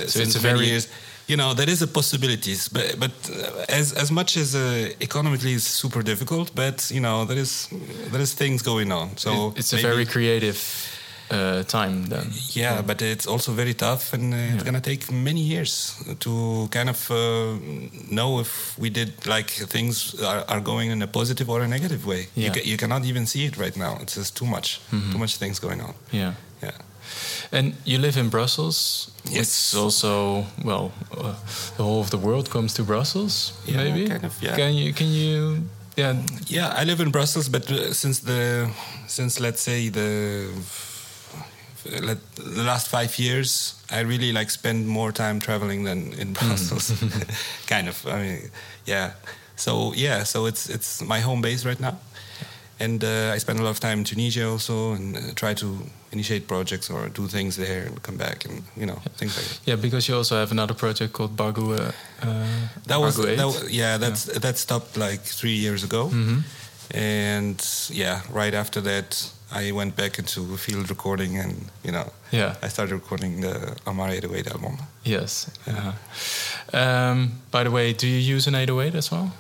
since 0.08 0.18
it's 0.18 0.36
a 0.36 0.40
very- 0.40 0.66
years. 0.68 0.88
you 1.28 1.38
know 1.38 1.54
there 1.54 1.70
is 1.72 1.82
a 1.82 1.88
possibilities, 1.88 2.70
but 2.70 3.00
but 3.00 3.12
uh, 3.30 3.80
as 3.80 3.94
as 3.94 4.10
much 4.12 4.38
as 4.38 4.54
uh, 4.56 4.62
economically 5.00 5.54
is 5.54 5.64
super 5.82 6.04
difficult, 6.04 6.52
but 6.56 6.90
you 6.92 7.00
know 7.00 7.26
there 7.26 7.42
is 7.42 7.68
there 8.12 8.22
is 8.24 8.34
things 8.34 8.62
going 8.64 8.92
on. 8.92 9.10
So 9.18 9.30
It- 9.30 9.60
it's 9.60 9.74
a 9.74 9.78
very 9.78 10.06
creative 10.06 10.58
uh, 11.32 11.64
time 11.64 12.06
then. 12.10 12.28
yeah, 12.56 12.82
but 12.82 13.02
it's 13.02 13.28
also 13.28 13.52
very 13.52 13.74
tough, 13.74 14.14
and 14.14 14.34
uh, 14.34 14.38
it's 14.56 14.64
gonna 14.64 14.82
take 14.82 15.12
many 15.12 15.42
years 15.42 15.96
to 16.20 16.68
kind 16.72 16.90
of 16.90 17.10
uh, 17.12 17.58
know 18.12 18.40
if 18.40 18.78
we 18.80 18.90
did 18.90 19.12
like 19.28 19.50
things 19.70 20.16
are, 20.22 20.44
are 20.48 20.60
going 20.62 20.92
in 20.92 21.02
a 21.02 21.08
positive 21.08 21.50
or 21.50 21.62
a 21.62 21.68
negative 21.68 22.06
way. 22.06 22.28
You, 22.36 22.44
Yeah. 22.46 22.54
ca- 22.54 22.64
you 22.66 22.78
cannot 22.78 23.06
even 23.06 23.26
see 23.28 23.46
it 23.46 23.58
right 23.58 23.76
now. 23.78 23.98
It's 24.02 24.16
just 24.16 24.36
too 24.36 24.46
much, 24.46 24.80
too 25.12 25.18
much 25.18 25.38
things 25.38 25.60
going 25.60 25.82
on. 25.82 25.94
Yeah. 26.12 26.34
Yeah. 26.64 26.72
And 27.52 27.74
you 27.86 27.98
live 28.00 28.18
in 28.20 28.30
Brussels. 28.30 29.12
Yes. 29.26 29.40
It's 29.42 29.76
also 29.76 30.46
well, 30.64 30.92
uh, 31.12 31.34
the 31.78 31.84
whole 31.84 32.00
of 32.02 32.10
the 32.10 32.18
world 32.18 32.50
comes 32.50 32.74
to 32.74 32.84
Brussels. 32.84 33.54
Yeah, 33.66 33.84
maybe. 33.84 34.08
kind 34.08 34.24
of, 34.26 34.34
yeah. 34.42 34.56
Can 34.56 34.74
you? 34.74 34.94
Can 34.94 35.08
you? 35.08 35.64
Yeah. 35.98 36.16
Yeah, 36.48 36.82
I 36.82 36.86
live 36.86 37.02
in 37.04 37.12
Brussels, 37.12 37.50
but 37.50 37.70
uh, 37.72 37.94
since 37.94 38.20
the 38.22 38.70
since 39.08 39.40
let's 39.40 39.62
say 39.62 39.90
the 39.90 40.48
the 41.84 42.64
last 42.64 42.88
five 42.90 43.18
years, 43.20 43.76
I 43.92 44.02
really 44.02 44.32
like 44.32 44.50
spend 44.52 44.88
more 44.88 45.12
time 45.12 45.40
traveling 45.40 45.86
than 45.86 46.14
in 46.14 46.34
Brussels. 46.40 46.92
kind 47.68 47.88
of. 47.88 48.06
I 48.08 48.22
mean, 48.22 48.52
yeah. 48.86 49.12
So 49.56 49.94
yeah, 49.96 50.24
so 50.26 50.46
it's 50.48 50.70
it's 50.70 51.02
my 51.02 51.20
home 51.22 51.42
base 51.42 51.66
right 51.70 51.80
now, 51.82 51.94
and 52.80 53.04
uh, 53.04 53.36
I 53.36 53.40
spend 53.40 53.60
a 53.60 53.64
lot 53.64 53.72
of 53.72 53.80
time 53.80 53.98
in 54.00 54.04
Tunisia 54.06 54.48
also, 54.50 54.94
and 54.94 55.18
uh, 55.18 55.22
try 55.36 55.54
to 55.56 55.66
initiate 56.12 56.48
projects 56.48 56.90
or 56.90 57.10
do 57.10 57.28
things 57.28 57.56
there 57.56 57.86
and 57.86 58.02
come 58.02 58.18
back 58.18 58.46
and 58.46 58.64
you 58.78 58.86
know 58.86 59.00
things 59.18 59.36
like 59.38 59.46
that. 59.48 59.60
Yeah, 59.68 59.76
because 59.82 60.08
you 60.12 60.18
also 60.18 60.36
have 60.36 60.52
another 60.52 60.74
project 60.76 61.12
called 61.14 61.36
Bargou. 61.36 61.74
Uh, 61.78 61.92
That 62.88 63.00
was, 63.00 63.16
that 63.16 63.40
8. 63.40 63.46
was 63.46 63.70
yeah 63.70 63.98
that's 64.00 64.26
that 64.40 64.58
stopped 64.58 64.98
like 64.98 65.22
three 65.24 65.56
years 65.58 65.84
ago, 65.84 66.10
Mhm. 66.10 66.44
and 66.96 67.62
yeah, 67.92 68.22
right 68.32 68.54
after 68.54 68.82
that 68.82 69.32
I 69.52 69.72
went 69.72 69.96
back 69.96 70.20
into 70.20 70.58
field 70.58 70.90
recording 70.90 71.38
and 71.40 71.54
you 71.84 71.92
know 71.92 72.12
Yeah. 72.32 72.56
I 72.66 72.70
started 72.70 72.94
recording 72.96 73.42
the 73.42 73.54
Ammar 73.86 74.10
808 74.12 74.48
album. 74.52 74.78
Yes. 75.04 75.50
Yeah. 75.68 75.94
Um, 76.74 77.32
by 77.52 77.64
the 77.64 77.72
way, 77.72 77.94
do 77.94 78.06
you 78.08 78.36
use 78.36 78.48
an 78.50 78.56
808 78.56 78.96
as 78.98 79.12
well? 79.12 79.32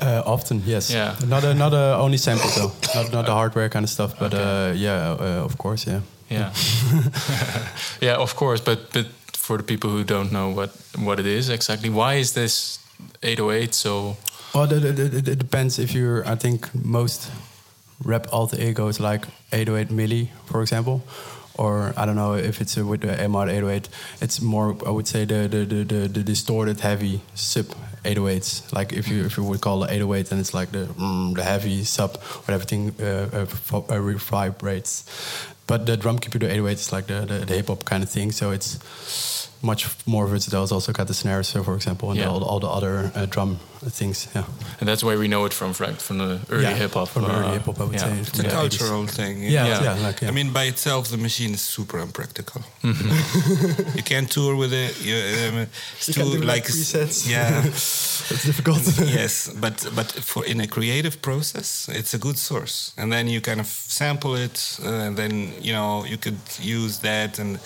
Uh, 0.00 0.22
often, 0.24 0.62
yes. 0.66 0.90
Yeah. 0.90 1.14
Not 1.28 1.44
a, 1.44 1.54
not 1.54 1.72
a 1.74 1.96
only 2.04 2.18
sample 2.18 2.50
though. 2.56 2.72
Not 2.94 3.12
not 3.12 3.26
the 3.26 3.32
hardware 3.32 3.68
kind 3.68 3.84
of 3.84 3.90
stuff, 3.90 4.18
but 4.18 4.32
uh, 4.34 4.72
yeah, 4.74 5.12
uh, 5.20 5.44
of 5.44 5.56
course, 5.58 5.90
yeah. 5.90 6.00
Yeah. 6.30 6.50
yeah, 8.00 8.16
of 8.22 8.34
course. 8.36 8.60
But 8.64 8.78
but 8.92 9.06
for 9.32 9.56
the 9.58 9.62
people 9.64 9.90
who 9.90 10.02
don't 10.04 10.30
know 10.30 10.48
what 10.56 10.70
what 11.04 11.18
it 11.20 11.26
is 11.26 11.48
exactly, 11.48 11.90
why 11.90 12.14
is 12.20 12.32
this 12.32 12.78
808 13.22 13.74
so? 13.74 14.16
Well, 14.54 14.72
it, 14.72 14.84
it, 14.84 14.98
it, 14.98 15.28
it 15.28 15.38
depends 15.38 15.78
if 15.78 15.92
you're. 15.94 16.24
I 16.32 16.36
think 16.36 16.68
most 16.84 17.30
rap 18.04 18.26
alter 18.32 18.60
egos 18.60 19.00
like 19.00 19.26
808 19.52 19.88
milli, 19.88 20.28
for 20.46 20.62
example, 20.62 21.02
or 21.54 21.92
I 21.96 22.06
don't 22.06 22.16
know 22.16 22.34
if 22.34 22.60
it's 22.60 22.76
with 22.76 23.02
the 23.02 23.08
MR 23.08 23.48
808. 23.48 23.88
It's 24.20 24.40
more, 24.40 24.76
I 24.86 24.90
would 24.90 25.06
say, 25.06 25.24
the 25.24 25.48
the 25.48 25.64
the, 25.64 25.84
the, 25.84 26.08
the 26.08 26.22
distorted, 26.22 26.80
heavy 26.80 27.20
sub 27.34 27.66
808s. 28.04 28.72
Like 28.72 28.92
if 28.92 29.08
you 29.08 29.24
if 29.24 29.36
you 29.36 29.44
would 29.44 29.60
call 29.60 29.84
it 29.84 29.90
808, 29.90 30.26
then 30.26 30.38
it's 30.38 30.54
like 30.54 30.72
the 30.72 30.86
mm, 30.86 31.34
the 31.34 31.44
heavy 31.44 31.84
sub 31.84 32.16
where 32.46 32.54
everything 32.54 32.94
uh, 33.00 33.46
uh, 33.72 33.76
uh, 33.76 34.00
vibrates. 34.16 35.04
But 35.66 35.86
the 35.86 35.96
drum 35.96 36.18
computer 36.18 36.46
808 36.46 36.72
is 36.72 36.92
like 36.92 37.06
the, 37.06 37.20
the, 37.24 37.44
the 37.46 37.54
hip 37.54 37.68
hop 37.68 37.84
kind 37.84 38.02
of 38.02 38.10
thing, 38.10 38.32
so 38.32 38.50
it's 38.50 39.48
much 39.62 39.86
more 40.06 40.26
versatile. 40.26 40.62
It's 40.64 40.72
also 40.72 40.92
got 40.92 41.06
the 41.06 41.14
snares, 41.14 41.48
so 41.48 41.62
for 41.62 41.74
example, 41.74 42.10
and 42.10 42.18
Yeah. 42.18 42.28
all, 42.30 42.42
all 42.44 42.60
the 42.60 42.68
other 42.68 43.10
uh, 43.14 43.26
drum 43.26 43.58
things. 43.90 44.28
Yeah. 44.34 44.44
And 44.80 44.88
that's 44.88 45.02
where 45.02 45.18
we 45.18 45.26
know 45.28 45.44
it 45.46 45.52
from, 45.54 45.72
right? 45.80 46.00
From 46.02 46.18
the 46.18 46.38
early 46.50 46.62
Yeah, 46.64 46.74
hip 46.78 46.92
hop. 46.94 47.08
from 47.08 47.24
early 47.24 47.48
uh, 47.48 47.52
hip-hop, 47.52 47.80
I 47.80 47.84
would 47.84 47.94
yeah. 47.94 48.04
say. 48.04 48.18
It's 48.20 48.38
a 48.38 48.42
Yeah, 48.42 48.50
cultural 48.50 49.06
thing. 49.06 49.42
Yeah, 49.42 49.66
Yeah. 49.66 49.82
yeah, 49.82 50.06
like, 50.06 50.20
yeah. 50.22 50.28
I 50.28 50.32
mean, 50.32 50.52
by 50.52 50.64
itself, 50.64 51.08
the 51.08 51.16
machine 51.16 51.54
is 51.54 51.60
super 51.60 51.98
unpractical. 51.98 52.62
Mm-hmm. 52.82 53.96
you 53.96 54.02
can't 54.02 54.30
tour 54.30 54.54
with 54.56 54.72
it. 54.72 54.94
You, 55.04 55.14
um, 55.14 55.66
it's 55.96 56.08
You 56.08 56.14
too 56.14 56.20
can 56.22 56.30
do, 56.32 56.38
like, 56.46 56.46
like 56.46 56.64
presets. 56.64 57.28
Yeah. 57.30 57.64
it's 58.30 58.44
difficult. 58.46 58.82
yes, 58.98 59.48
but 59.60 59.86
but 59.94 60.10
for 60.12 60.44
in 60.44 60.60
a 60.60 60.66
creative 60.66 61.16
process, 61.20 61.88
it's 61.88 62.14
a 62.14 62.18
good 62.18 62.38
source, 62.38 62.92
and 62.96 63.12
then 63.12 63.28
you 63.28 63.40
kind 63.40 63.60
of 63.60 63.66
sample 63.66 64.34
it, 64.36 64.78
uh, 64.84 65.06
and 65.06 65.16
then 65.16 65.52
you 65.60 65.72
know 65.72 66.04
you 66.04 66.18
could 66.18 66.38
use 66.60 66.98
that 67.00 67.38
and 67.38 67.58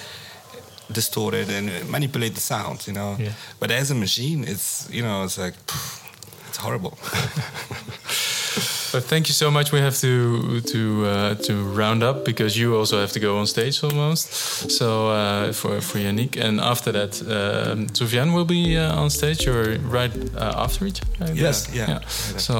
distort 0.93 1.35
it 1.35 1.49
and 1.51 1.91
manipulate 1.91 2.35
the 2.35 2.41
sound, 2.41 2.87
you 2.87 2.93
know. 2.93 3.17
Yeah. 3.19 3.33
But 3.59 3.71
as 3.71 3.91
a 3.91 3.95
machine, 3.95 4.45
it's 4.45 4.89
you 4.91 5.03
know 5.03 5.25
it's 5.25 5.39
like 5.39 5.55
pff, 5.67 6.03
it's 6.49 6.59
horrible. 6.59 6.99
But 8.97 9.05
thank 9.05 9.29
you 9.29 9.35
so 9.35 9.51
much. 9.51 9.73
We 9.73 9.81
have 9.81 9.99
to 10.01 10.61
to 10.73 10.79
uh, 11.07 11.35
to 11.47 11.53
round 11.77 12.03
up 12.03 12.25
because 12.25 12.57
you 12.61 12.75
also 12.79 12.97
have 12.99 13.13
to 13.13 13.21
go 13.21 13.37
on 13.37 13.47
stage 13.47 13.85
almost. 13.85 14.33
So 14.71 14.87
uh, 15.11 15.53
for 15.53 15.81
for 15.83 15.99
Yannick, 15.99 16.37
and 16.41 16.61
after 16.61 16.93
that, 16.93 17.21
um, 17.21 17.87
Soufiane 17.93 18.33
will 18.33 18.47
be 18.47 18.79
uh, 18.79 19.03
on 19.03 19.11
stage 19.11 19.47
or 19.47 19.79
right 19.93 20.13
uh, 20.35 20.65
after 20.65 20.87
each. 20.87 21.01
other, 21.21 21.33
I 21.33 21.35
Yes, 21.35 21.67
guess? 21.67 21.75
yeah. 21.77 22.01
So, 22.39 22.55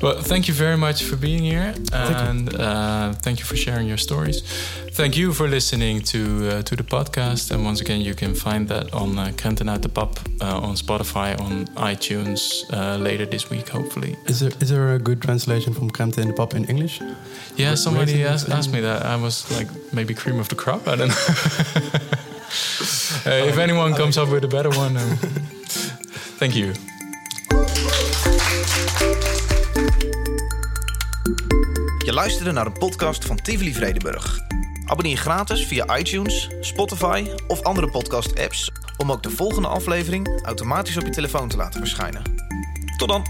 well, 0.00 0.22
thank 0.22 0.46
you 0.46 0.54
very 0.54 0.76
much 0.76 1.02
for 1.02 1.16
being 1.16 1.42
here, 1.42 1.74
and 1.92 2.48
uh, 2.54 3.12
thank 3.24 3.38
you 3.40 3.44
for 3.44 3.56
sharing 3.56 3.88
your 3.88 3.98
stories. 3.98 4.42
Thank 4.94 5.16
you 5.16 5.32
for 5.32 5.48
listening 5.48 6.02
to 6.02 6.18
uh, 6.18 6.62
to 6.62 6.76
the 6.76 6.84
podcast. 6.84 7.50
And 7.50 7.64
once 7.66 7.80
again, 7.82 8.00
you 8.02 8.14
can 8.14 8.34
find 8.34 8.68
that 8.68 8.92
on 8.92 9.18
uh, 9.18 9.24
Krenten 9.36 9.68
uit 9.68 9.82
de 9.82 9.88
Pap 9.88 10.18
uh, 10.40 10.68
on 10.68 10.76
Spotify, 10.76 11.34
on 11.40 11.66
iTunes 11.92 12.40
uh, 12.70 12.96
later 13.02 13.28
this 13.28 13.48
week, 13.50 13.68
hopefully. 13.72 14.16
is 14.26 14.38
there 14.38 14.52
is 14.60 14.68
there 14.68 14.94
a 14.94 14.98
good 14.98 15.18
translation 15.20 15.71
from 15.74 15.90
Kremte 15.90 16.18
in 16.20 16.26
the 16.26 16.32
Pop 16.32 16.54
in 16.54 16.64
English? 16.64 17.00
Yeah, 17.56 17.74
somebody 17.76 18.12
Where's 18.12 18.20
it 18.20 18.32
asked, 18.32 18.46
in- 18.48 18.52
asked 18.58 18.72
me 18.72 18.80
that. 18.80 19.02
I 19.04 19.16
was 19.22 19.44
like, 19.50 19.68
maybe 19.92 20.14
cream 20.14 20.38
of 20.40 20.48
the 20.48 20.54
crop. 20.54 20.86
I 20.86 20.96
don't 20.96 21.08
know. 21.08 21.14
Uh, 23.24 23.48
if 23.48 23.56
anyone 23.56 23.94
comes 23.94 24.16
up 24.16 24.28
with 24.28 24.44
a 24.44 24.48
better 24.48 24.68
one, 24.78 24.96
um, 24.96 25.16
thank 26.38 26.54
you. 26.54 26.72
Je 32.04 32.12
luisterde 32.12 32.52
naar 32.52 32.66
een 32.66 32.72
podcast 32.78 33.24
van 33.24 33.36
Tivoli 33.36 33.74
Vredenburg. 33.74 34.38
Abonneer 34.84 35.12
je 35.12 35.20
gratis 35.20 35.66
via 35.66 35.98
iTunes, 35.98 36.48
Spotify 36.60 37.26
of 37.46 37.62
andere 37.62 37.90
podcast-apps 37.90 38.70
om 38.96 39.12
ook 39.12 39.22
de 39.22 39.30
volgende 39.30 39.68
aflevering 39.68 40.42
automatisch 40.44 40.96
op 40.96 41.04
je 41.04 41.10
telefoon 41.10 41.48
te 41.48 41.56
laten 41.56 41.80
verschijnen. 41.80 42.22
Tot 42.96 43.08
dan! 43.08 43.26